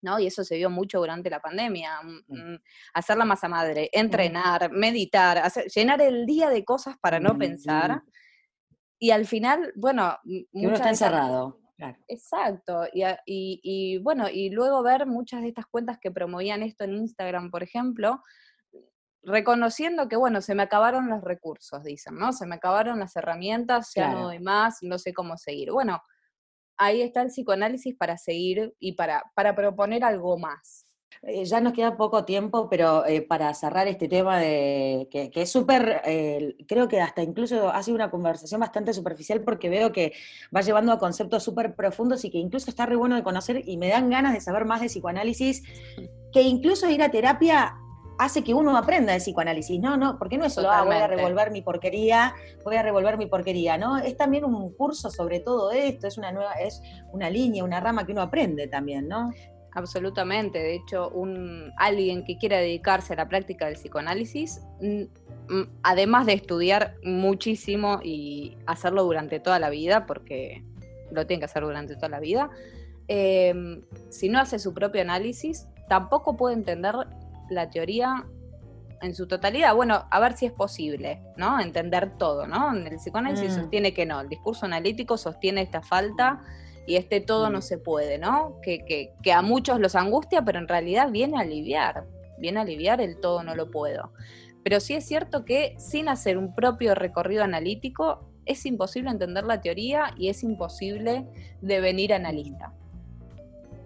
¿no? 0.03 0.19
Y 0.19 0.27
eso 0.29 0.45
se 0.45 0.57
vio 0.57 0.71
mucho 0.71 0.99
durante 0.99 1.29
la 1.29 1.41
pandemia. 1.41 2.01
Mm, 2.03 2.53
mm, 2.55 2.59
hacer 2.95 3.19
la 3.19 3.27
masa 3.27 3.49
madre, 3.49 3.91
entrenar, 3.93 4.71
meditar, 4.73 5.43
llenar 5.75 6.01
el 6.01 6.25
día 6.25 6.49
de 6.49 6.65
cosas 6.65 6.97
para 6.99 7.21
no 7.21 7.37
pensar. 7.37 8.03
Y 9.03 9.11
al 9.11 9.27
final, 9.27 9.73
bueno, 9.75 10.19
uno 10.53 10.75
está 10.75 10.91
encerrado. 10.91 11.59
Exacto, 12.07 12.83
y, 12.93 13.03
y, 13.25 13.99
bueno, 13.99 14.29
y 14.29 14.51
luego 14.51 14.83
ver 14.83 15.07
muchas 15.07 15.41
de 15.41 15.49
estas 15.49 15.65
cuentas 15.65 15.99
que 15.99 16.11
promovían 16.11 16.63
esto 16.63 16.85
en 16.85 16.95
Instagram, 16.95 17.51
por 17.51 17.63
ejemplo, 17.63 18.23
reconociendo 19.23 20.07
que, 20.07 20.17
bueno, 20.17 20.43
se 20.43 20.55
me 20.55 20.63
acabaron 20.63 21.09
los 21.09 21.23
recursos, 21.23 21.83
dicen, 21.83 22.17
¿no? 22.17 22.35
Se 22.35 22.47
me 22.47 22.57
acabaron 22.57 22.99
las 22.99 23.17
herramientas, 23.17 23.93
ya 23.95 24.13
no 24.13 24.25
doy 24.25 24.41
más, 24.41 24.79
no 24.83 24.99
sé 24.99 25.15
cómo 25.15 25.39
seguir. 25.39 25.73
Bueno, 25.73 26.03
ahí 26.77 27.01
está 27.01 27.23
el 27.23 27.29
psicoanálisis 27.29 27.97
para 27.97 28.19
seguir 28.19 28.75
y 28.79 28.93
para, 28.93 29.23
para 29.35 29.55
proponer 29.55 30.05
algo 30.05 30.39
más. 30.39 30.87
Eh, 31.23 31.45
ya 31.45 31.61
nos 31.61 31.75
queda 31.75 31.97
poco 31.97 32.25
tiempo, 32.25 32.69
pero 32.71 33.05
eh, 33.05 33.21
para 33.21 33.53
cerrar 33.53 33.87
este 33.89 34.09
tema 34.09 34.39
de 34.39 35.07
que, 35.11 35.31
es 35.35 35.51
súper, 35.53 36.01
eh, 36.07 36.57
creo 36.67 36.89
que 36.89 37.01
hasta 37.01 37.23
incluso 37.23 37.69
ha 37.69 37.83
sido 37.83 37.95
una 37.95 38.11
conversación 38.11 38.61
bastante 38.61 38.95
superficial 38.95 39.43
porque 39.43 39.69
veo 39.69 39.93
que 39.93 40.15
va 40.55 40.63
llevando 40.63 40.93
a 40.93 40.99
conceptos 40.99 41.43
súper 41.43 41.75
profundos 41.75 42.25
y 42.25 42.31
que 42.31 42.39
incluso 42.39 42.71
está 42.71 42.87
re 42.87 42.97
bueno 42.97 43.17
de 43.17 43.23
conocer 43.23 43.63
y 43.69 43.77
me 43.77 43.89
dan 43.89 44.09
ganas 44.09 44.33
de 44.33 44.41
saber 44.41 44.65
más 44.65 44.81
de 44.81 44.87
psicoanálisis, 44.87 45.63
que 46.33 46.43
incluso 46.43 46.89
ir 46.89 47.03
a 47.03 47.11
terapia 47.11 47.77
hace 48.19 48.43
que 48.43 48.55
uno 48.55 48.77
aprenda 48.77 49.13
de 49.13 49.19
psicoanálisis. 49.19 49.79
No, 49.79 49.99
no, 49.99 50.19
porque 50.19 50.39
no 50.39 50.47
es 50.47 50.55
solo, 50.55 50.71
ah, 50.71 50.85
voy 50.85 50.97
a 50.97 51.07
revolver 51.07 51.51
mi 51.51 51.61
porquería, 51.61 52.35
voy 52.65 52.77
a 52.77 52.83
revolver 52.83 53.19
mi 53.19 53.27
porquería, 53.27 53.77
¿no? 53.77 53.99
Es 53.99 54.17
también 54.17 54.45
un 54.45 54.73
curso 54.75 55.11
sobre 55.11 55.41
todo 55.41 55.71
esto, 55.71 56.07
es 56.07 56.17
una 56.17 56.33
nueva, 56.33 56.53
es 56.55 56.83
una 57.13 57.29
línea, 57.29 57.65
una 57.65 57.81
rama 57.81 58.07
que 58.07 58.13
uno 58.13 58.23
aprende 58.23 58.69
también, 58.69 59.09
¿no? 59.09 59.31
Absolutamente. 59.73 60.59
De 60.59 60.75
hecho, 60.75 61.11
un, 61.11 61.73
alguien 61.77 62.25
que 62.25 62.39
quiera 62.39 62.59
dedicarse 62.59 63.13
a 63.13 63.17
la 63.17 63.29
práctica 63.29 63.67
del 63.67 63.75
psicoanálisis, 63.75 64.61
además 65.83 66.27
de 66.27 66.33
estudiar 66.35 66.97
muchísimo 67.05 68.01
y 68.03 68.57
hacerlo 68.67 69.05
durante 69.05 69.41
toda 69.41 69.59
la 69.59 69.71
vida, 69.71 70.07
porque 70.07 70.65
lo 71.13 71.27
tiene 71.27 71.41
que 71.41 71.45
hacer 71.47 71.63
durante 71.63 71.95
toda 71.95 72.09
la 72.09 72.21
vida, 72.21 72.51
em, 73.09 73.83
si 74.09 74.29
no 74.29 74.41
hace 74.41 74.59
su 74.59 74.75
propio 74.75 75.03
análisis, 75.03 75.67
tampoco 75.89 76.37
puede 76.37 76.55
entender 76.55 76.95
la 77.49 77.71
teoría 77.71 78.27
en 79.03 79.15
su 79.15 79.27
totalidad. 79.27 79.75
Bueno, 79.75 80.07
a 80.11 80.21
ver 80.21 80.35
si 80.35 80.47
es 80.47 80.53
posible, 80.53 81.23
¿no? 81.37 81.61
Entender 81.61 82.17
todo, 82.19 82.47
¿no? 82.47 82.73
El 82.75 82.97
psicoanálisis 82.97 83.53
mm. 83.53 83.61
sostiene 83.61 83.95
que 83.95 84.07
no, 84.07 84.21
el 84.21 84.29
discurso 84.29 84.67
analítico 84.67 85.17
sostiene 85.17 85.63
esta 85.63 85.81
falta 85.83 86.43
y 86.91 86.97
este 86.97 87.21
todo 87.21 87.51
no 87.51 87.59
mm. 87.59 87.63
se 87.63 87.79
puede, 87.79 88.19
¿no? 88.19 88.59
Que, 88.63 88.85
que, 89.23 89.33
a 89.33 89.43
muchos 89.43 89.79
los 89.79 89.95
angustia, 89.95 90.43
pero 90.43 90.59
en 90.59 90.67
realidad 90.67 91.13
viene 91.13 91.37
a 91.37 91.43
aliviar, 91.43 92.05
viene 92.37 92.59
a 92.59 92.63
aliviar 92.63 93.01
el 93.01 93.21
todo 93.21 93.45
no 93.45 93.55
lo 93.55 93.71
puedo. 93.71 94.13
Pero 94.65 94.81
sí 94.81 94.95
es 94.95 95.07
cierto 95.07 95.45
que 95.45 95.77
sin 95.79 96.09
hacer 96.09 96.37
un 96.37 96.53
propio 96.53 96.97
recorrido 96.97 97.45
analítico 97.45 98.29
es 98.45 98.67
imposible 98.67 99.09
entender 99.09 99.45
la 99.45 99.61
teoría 99.61 100.13
y 100.19 100.31
es 100.31 100.43
imposible 100.43 101.29
devenir 101.61 102.13
analista 102.13 102.75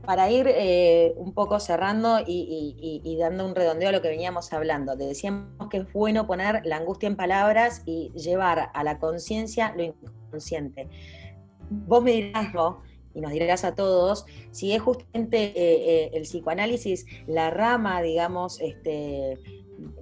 para 0.07 0.31
ir 0.31 0.47
eh, 0.49 1.15
un 1.17 1.33
poco 1.35 1.61
cerrando 1.61 2.21
y, 2.27 3.17
dando 3.21 3.47
un 3.47 3.55
redondeo 3.55 3.89
a 3.91 3.93
lo 3.93 4.03
que 4.03 4.09
veníamos 4.09 4.53
hablando, 4.53 4.97
decíamos 4.97 5.69
que 5.71 5.79
es 5.79 5.93
bueno 5.93 6.27
poner 6.27 6.65
la 6.65 6.77
angustia 6.77 7.07
en 7.07 7.17
palabras 7.17 7.83
y 7.87 8.13
llevar 8.13 8.71
a 8.73 8.85
la 8.85 8.99
conciencia 8.99 9.75
lo 9.77 9.83
inconsciente. 9.83 10.89
Vos 11.71 12.03
me 12.03 12.13
dirás, 12.13 12.53
y 13.15 13.21
nos 13.21 13.33
dirás 13.33 13.65
a 13.65 13.75
todos, 13.75 14.27
si 14.51 14.73
es 14.73 14.83
justamente 14.83 15.39
eh, 15.39 15.53
eh, 15.57 16.11
el 16.15 16.23
psicoanálisis 16.23 17.07
la 17.27 17.51
rama, 17.51 18.03
digamos, 18.03 18.61
este, 18.61 19.39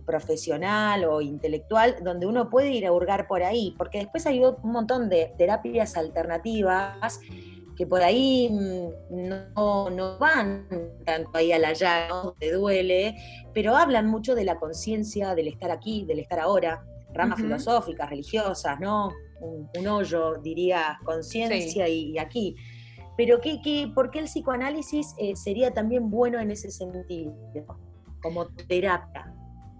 profesional 0.07 1.05
o 1.05 1.20
intelectual, 1.20 1.96
donde 2.03 2.27
uno 2.27 2.51
puede 2.51 2.70
ir 2.70 2.87
a 2.87 2.92
hurgar 2.92 3.27
por 3.27 3.42
ahí, 3.42 3.75
porque 3.77 3.98
después 3.98 4.27
hay 4.27 4.40
un 4.44 4.72
montón 4.72 5.09
de 5.09 5.33
terapias 5.38 5.96
alternativas 5.96 7.20
que 7.77 7.87
por 7.87 8.03
ahí 8.03 8.51
mm, 8.51 9.29
no, 9.29 10.18
van 10.18 10.68
tanto 11.05 11.31
ahí 11.35 11.53
a 11.53 11.59
la 11.59 11.72
llave, 11.72 12.33
te 12.38 12.53
duele, 12.53 13.16
pero 13.55 13.77
hablan 13.77 14.07
mucho 14.07 14.35
de 14.35 14.44
la 14.44 14.57
conciencia, 14.57 15.35
del 15.35 15.48
estar 15.48 15.70
aquí, 15.70 16.05
del 16.05 16.18
estar 16.18 16.40
ahora, 16.40 16.85
ramas 17.12 17.40
filosóficas, 17.40 18.11
religiosas, 18.11 18.79
¿no? 18.81 19.11
Un, 19.40 19.87
hoyo, 19.87 20.35
diría, 20.37 20.98
conciencia 21.05 21.88
y, 21.88 22.16
aquí. 22.18 22.55
Pero 23.16 23.40
¿qué, 23.40 23.61
qué, 23.62 23.90
por 23.94 24.11
qué 24.11 24.20
el 24.20 24.25
psicoanálisis 24.25 25.14
eh, 25.18 25.37
sería 25.37 25.72
también 25.72 26.11
bueno 26.11 26.40
en 26.40 26.51
ese 26.51 26.70
sentido, 26.70 27.35
como 28.22 28.46
terapia? 28.46 29.33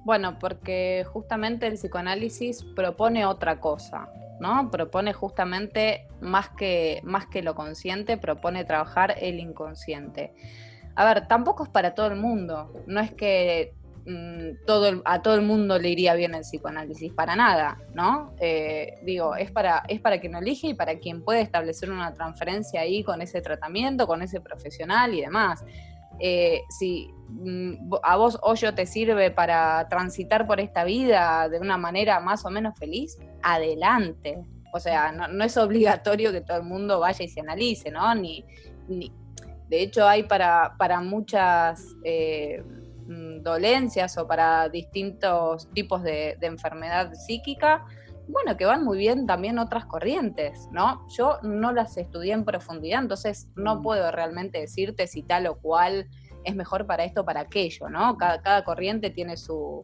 Bueno, 0.05 0.39
porque 0.39 1.05
justamente 1.13 1.67
el 1.67 1.75
psicoanálisis 1.75 2.65
propone 2.75 3.25
otra 3.25 3.61
cosa. 3.61 4.09
¿no? 4.43 4.73
Propone 4.73 5.13
justamente 5.13 6.09
más 6.21 6.49
que, 6.51 7.01
más 7.05 7.27
que 7.27 7.43
lo 7.43 7.55
consciente, 7.55 8.17
propone 8.17 8.65
trabajar 8.65 9.15
el 9.21 9.39
inconsciente. 9.39 10.35
A 10.97 11.05
ver, 11.05 11.29
tampoco 11.29 11.63
es 11.63 11.69
para 11.69 11.95
todo 11.95 12.09
el 12.09 12.17
mundo, 12.17 12.73
no 12.87 13.01
es 13.01 13.13
que 13.13 13.73
mm, 14.07 14.65
todo 14.67 15.03
a 15.05 15.23
todo 15.23 15.35
el 15.35 15.43
mundo 15.43 15.79
le 15.79 15.91
iría 15.91 16.15
bien 16.15 16.35
el 16.35 16.43
psicoanálisis, 16.43 17.13
para 17.13 17.37
nada, 17.37 17.79
¿no? 17.95 18.35
Eh, 18.41 18.95
digo, 19.05 19.37
es 19.37 19.51
para, 19.51 19.83
es 19.89 20.01
para 20.01 20.21
quien 20.21 20.35
elige 20.35 20.69
y 20.69 20.75
para 20.75 20.99
quien 20.99 21.23
puede 21.23 21.41
establecer 21.41 21.91
una 21.91 22.15
transferencia 22.15 22.81
ahí 22.81 23.03
con 23.03 23.23
ese 23.23 23.41
tratamiento, 23.41 24.07
con 24.07 24.23
ese 24.23 24.41
profesional 24.41 25.15
y 25.15 25.21
demás. 25.21 25.65
Eh, 26.19 26.63
si 26.69 27.11
mm, 27.29 27.95
a 28.03 28.17
vos 28.17 28.39
yo 28.61 28.75
te 28.75 28.87
sirve 28.87 29.31
para 29.31 29.89
transitar 29.89 30.47
por 30.47 30.61
esta 30.61 30.85
vida 30.85 31.49
de 31.49 31.59
una 31.59 31.77
manera 31.77 32.21
más 32.21 32.45
o 32.45 32.51
menos 32.51 32.79
feliz, 32.79 33.19
adelante. 33.43 34.39
O 34.73 34.81
sea, 34.81 35.13
no, 35.13 35.45
es 35.45 35.57
obligatorio 35.57 36.33
que 36.33 36.41
todo 36.41 36.59
el 36.59 36.63
mundo 36.63 37.01
vaya 37.01 37.25
y 37.25 37.29
se 37.29 37.41
analice, 37.41 37.91
¿no? 37.91 38.15
Ni, 38.15 38.45
de 39.69 39.83
hecho, 39.83 40.07
hay 40.07 40.23
para, 40.25 40.75
para 40.79 41.01
muchas 41.01 41.85
eh, 42.05 42.63
dolencias 43.43 44.17
o 44.19 44.27
para 44.27 44.69
distintos 44.69 45.69
tipos 45.71 46.03
de, 46.03 46.37
de 46.41 46.47
enfermedad 46.47 47.13
psíquica, 47.15 47.85
bueno, 48.29 48.57
que 48.57 48.65
van 48.65 48.85
muy 48.85 48.99
bien 48.99 49.27
también 49.27 49.59
otras 49.59 49.85
corrientes, 49.87 50.69
¿no? 50.73 51.07
Yo 51.09 51.39
no 51.43 51.73
las 51.73 51.97
estudié 51.97 52.33
en 52.33 52.45
profundidad, 52.45 53.03
entonces 53.03 53.49
no 53.57 53.77
mm. 53.77 53.83
puedo 53.83 54.11
realmente 54.11 54.61
decirte 54.61 55.07
si 55.07 55.23
tal 55.23 55.47
o 55.47 55.57
cual 55.57 56.09
es 56.45 56.55
mejor 56.55 56.87
para 56.87 57.05
esto 57.05 57.23
o 57.23 57.25
para 57.25 57.41
aquello, 57.41 57.89
¿no? 57.89 58.17
Cada, 58.17 58.65
corriente 58.65 59.11
tiene 59.11 59.37
su, 59.37 59.83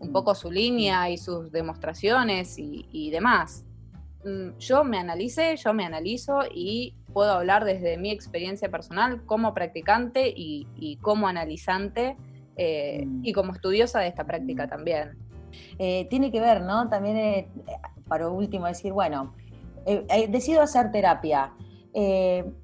un 0.00 0.10
mm. 0.10 0.12
poco 0.12 0.34
su 0.34 0.50
línea 0.50 1.10
y 1.10 1.18
sus 1.18 1.50
demostraciones 1.52 2.56
y, 2.58 3.10
demás. 3.10 3.64
Mm, 4.24 4.58
yo 4.58 4.84
me 4.84 4.98
analicé, 4.98 5.56
yo 5.56 5.72
me 5.72 5.84
analizo 5.84 6.40
y 6.52 6.94
puedo 7.12 7.32
hablar 7.32 7.64
desde 7.64 7.96
mi 7.96 8.10
experiencia 8.10 8.70
personal 8.70 9.24
como 9.24 9.54
practicante 9.54 10.32
y, 10.34 10.98
como 11.00 11.28
analizante 11.28 12.16
eh, 12.62 13.04
mm. 13.04 13.24
y 13.24 13.32
como 13.32 13.52
estudiosa 13.52 13.98
de 13.98 14.06
esta 14.06 14.24
práctica 14.24 14.68
también. 14.68 15.18
Eh, 15.78 16.06
tiene 16.08 16.30
que 16.30 16.40
ver, 16.40 16.62
¿no? 16.62 16.88
También, 16.88 17.16
eh, 17.16 17.48
para 18.06 18.28
último, 18.28 18.66
decir, 18.66 18.92
bueno, 18.92 19.34
decido 20.28 20.62
hacer 20.62 20.92
terapia. 20.92 21.52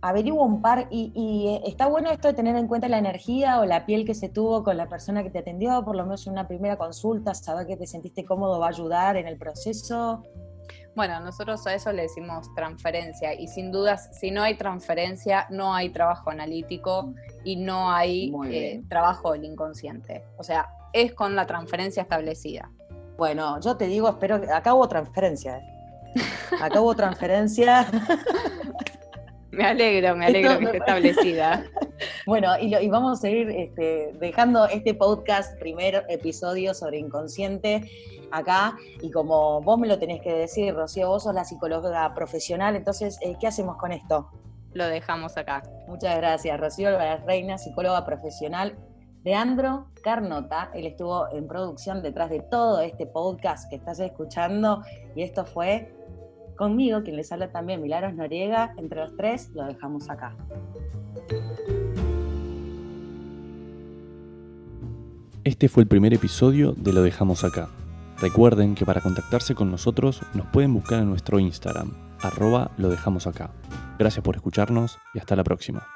averiguo 0.00 0.44
un 0.44 0.62
par 0.62 0.86
y, 0.90 1.60
está 1.66 1.86
bueno 1.86 2.10
esto 2.10 2.28
de 2.28 2.34
tener 2.34 2.54
en 2.56 2.68
cuenta 2.68 2.88
la 2.88 2.98
energía 2.98 3.60
o 3.60 3.66
la 3.66 3.84
piel 3.86 4.04
que 4.04 4.14
se 4.14 4.28
tuvo 4.28 4.62
con 4.62 4.76
la 4.76 4.88
persona 4.88 5.22
que 5.22 5.30
te 5.30 5.40
atendió, 5.40 5.84
por 5.84 5.96
lo 5.96 6.04
menos 6.04 6.26
en 6.26 6.34
una 6.34 6.46
primera 6.46 6.76
consulta, 6.76 7.34
saber 7.34 7.66
que 7.66 7.76
te 7.76 7.86
sentiste 7.86 8.24
cómodo 8.24 8.60
va 8.60 8.66
a 8.66 8.70
ayudar 8.70 9.16
en 9.16 9.26
el 9.26 9.36
proceso. 9.36 10.22
Bueno, 10.98 11.20
nosotros 11.20 11.64
a 11.68 11.74
eso 11.74 11.92
le 11.92 12.02
decimos 12.02 12.52
transferencia 12.56 13.32
y 13.32 13.46
sin 13.46 13.70
dudas, 13.70 14.10
si 14.18 14.32
no 14.32 14.42
hay 14.42 14.56
transferencia, 14.56 15.46
no 15.48 15.72
hay 15.72 15.90
trabajo 15.90 16.30
analítico 16.30 17.14
y 17.44 17.54
no 17.54 17.92
hay 17.92 18.32
eh, 18.50 18.82
trabajo 18.88 19.32
del 19.32 19.44
inconsciente. 19.44 20.24
O 20.38 20.42
sea, 20.42 20.68
es 20.92 21.14
con 21.14 21.36
la 21.36 21.46
transferencia 21.46 22.02
establecida. 22.02 22.72
Bueno, 23.16 23.60
yo 23.60 23.76
te 23.76 23.86
digo, 23.86 24.08
espero 24.08 24.40
que 24.40 24.50
acá 24.50 24.74
hubo 24.74 24.88
transferencia. 24.88 25.58
¿eh? 25.58 26.20
Acá 26.60 26.80
hubo 26.80 26.92
transferencia. 26.96 27.86
me 29.52 29.66
alegro, 29.66 30.16
me 30.16 30.26
alegro 30.26 30.58
que 30.58 30.64
esté 30.64 30.78
establecida. 30.78 31.62
Bueno, 32.28 32.50
y, 32.60 32.88
vamos 32.90 33.18
a 33.18 33.22
seguir 33.22 33.48
este, 33.48 34.12
dejando 34.20 34.66
este 34.66 34.92
podcast, 34.92 35.58
primer 35.58 36.04
episodio 36.10 36.74
sobre 36.74 36.98
inconsciente, 36.98 37.90
acá. 38.30 38.76
Y 39.00 39.10
como 39.10 39.62
vos 39.62 39.78
me 39.78 39.88
lo 39.88 39.98
tenés 39.98 40.20
que 40.20 40.34
decir, 40.34 40.74
Rocío, 40.74 41.08
vos 41.08 41.22
sos 41.22 41.34
la 41.34 41.46
psicóloga 41.46 42.12
profesional, 42.12 42.76
entonces, 42.76 43.18
eh, 43.22 43.36
¿qué 43.40 43.46
hacemos 43.46 43.78
con 43.78 43.92
esto? 43.92 44.28
Lo 44.74 44.86
dejamos 44.88 45.38
acá. 45.38 45.62
Muchas 45.86 46.18
gracias, 46.18 46.60
Rocío 46.60 46.90
Reina, 47.24 47.56
psicóloga 47.56 48.04
profesional. 48.04 48.76
Leandro 49.24 49.86
Carnota, 50.04 50.70
él 50.74 50.86
estuvo 50.86 51.32
en 51.32 51.48
producción 51.48 52.02
detrás 52.02 52.28
de 52.28 52.40
todo 52.40 52.82
este 52.82 53.06
podcast 53.06 53.70
que 53.70 53.76
estás 53.76 54.00
escuchando 54.00 54.82
y 55.16 55.22
esto 55.22 55.46
fue 55.46 55.94
conmigo, 56.58 57.02
quien 57.02 57.16
les 57.16 57.32
habla 57.32 57.50
también, 57.52 57.80
Milagros 57.80 58.12
Noriega, 58.12 58.74
entre 58.76 59.00
los 59.00 59.16
tres 59.16 59.48
lo 59.54 59.64
dejamos 59.64 60.10
acá. 60.10 60.36
Este 65.48 65.70
fue 65.70 65.82
el 65.82 65.88
primer 65.88 66.12
episodio 66.12 66.74
de 66.76 66.92
Lo 66.92 67.00
dejamos 67.00 67.42
acá. 67.42 67.70
Recuerden 68.18 68.74
que 68.74 68.84
para 68.84 69.00
contactarse 69.00 69.54
con 69.54 69.70
nosotros 69.70 70.20
nos 70.34 70.46
pueden 70.48 70.74
buscar 70.74 71.00
en 71.00 71.08
nuestro 71.08 71.38
Instagram, 71.38 71.94
arroba 72.20 72.70
lo 72.76 72.90
dejamos 72.90 73.26
acá. 73.26 73.50
Gracias 73.98 74.22
por 74.22 74.36
escucharnos 74.36 74.98
y 75.14 75.18
hasta 75.20 75.36
la 75.36 75.44
próxima. 75.44 75.86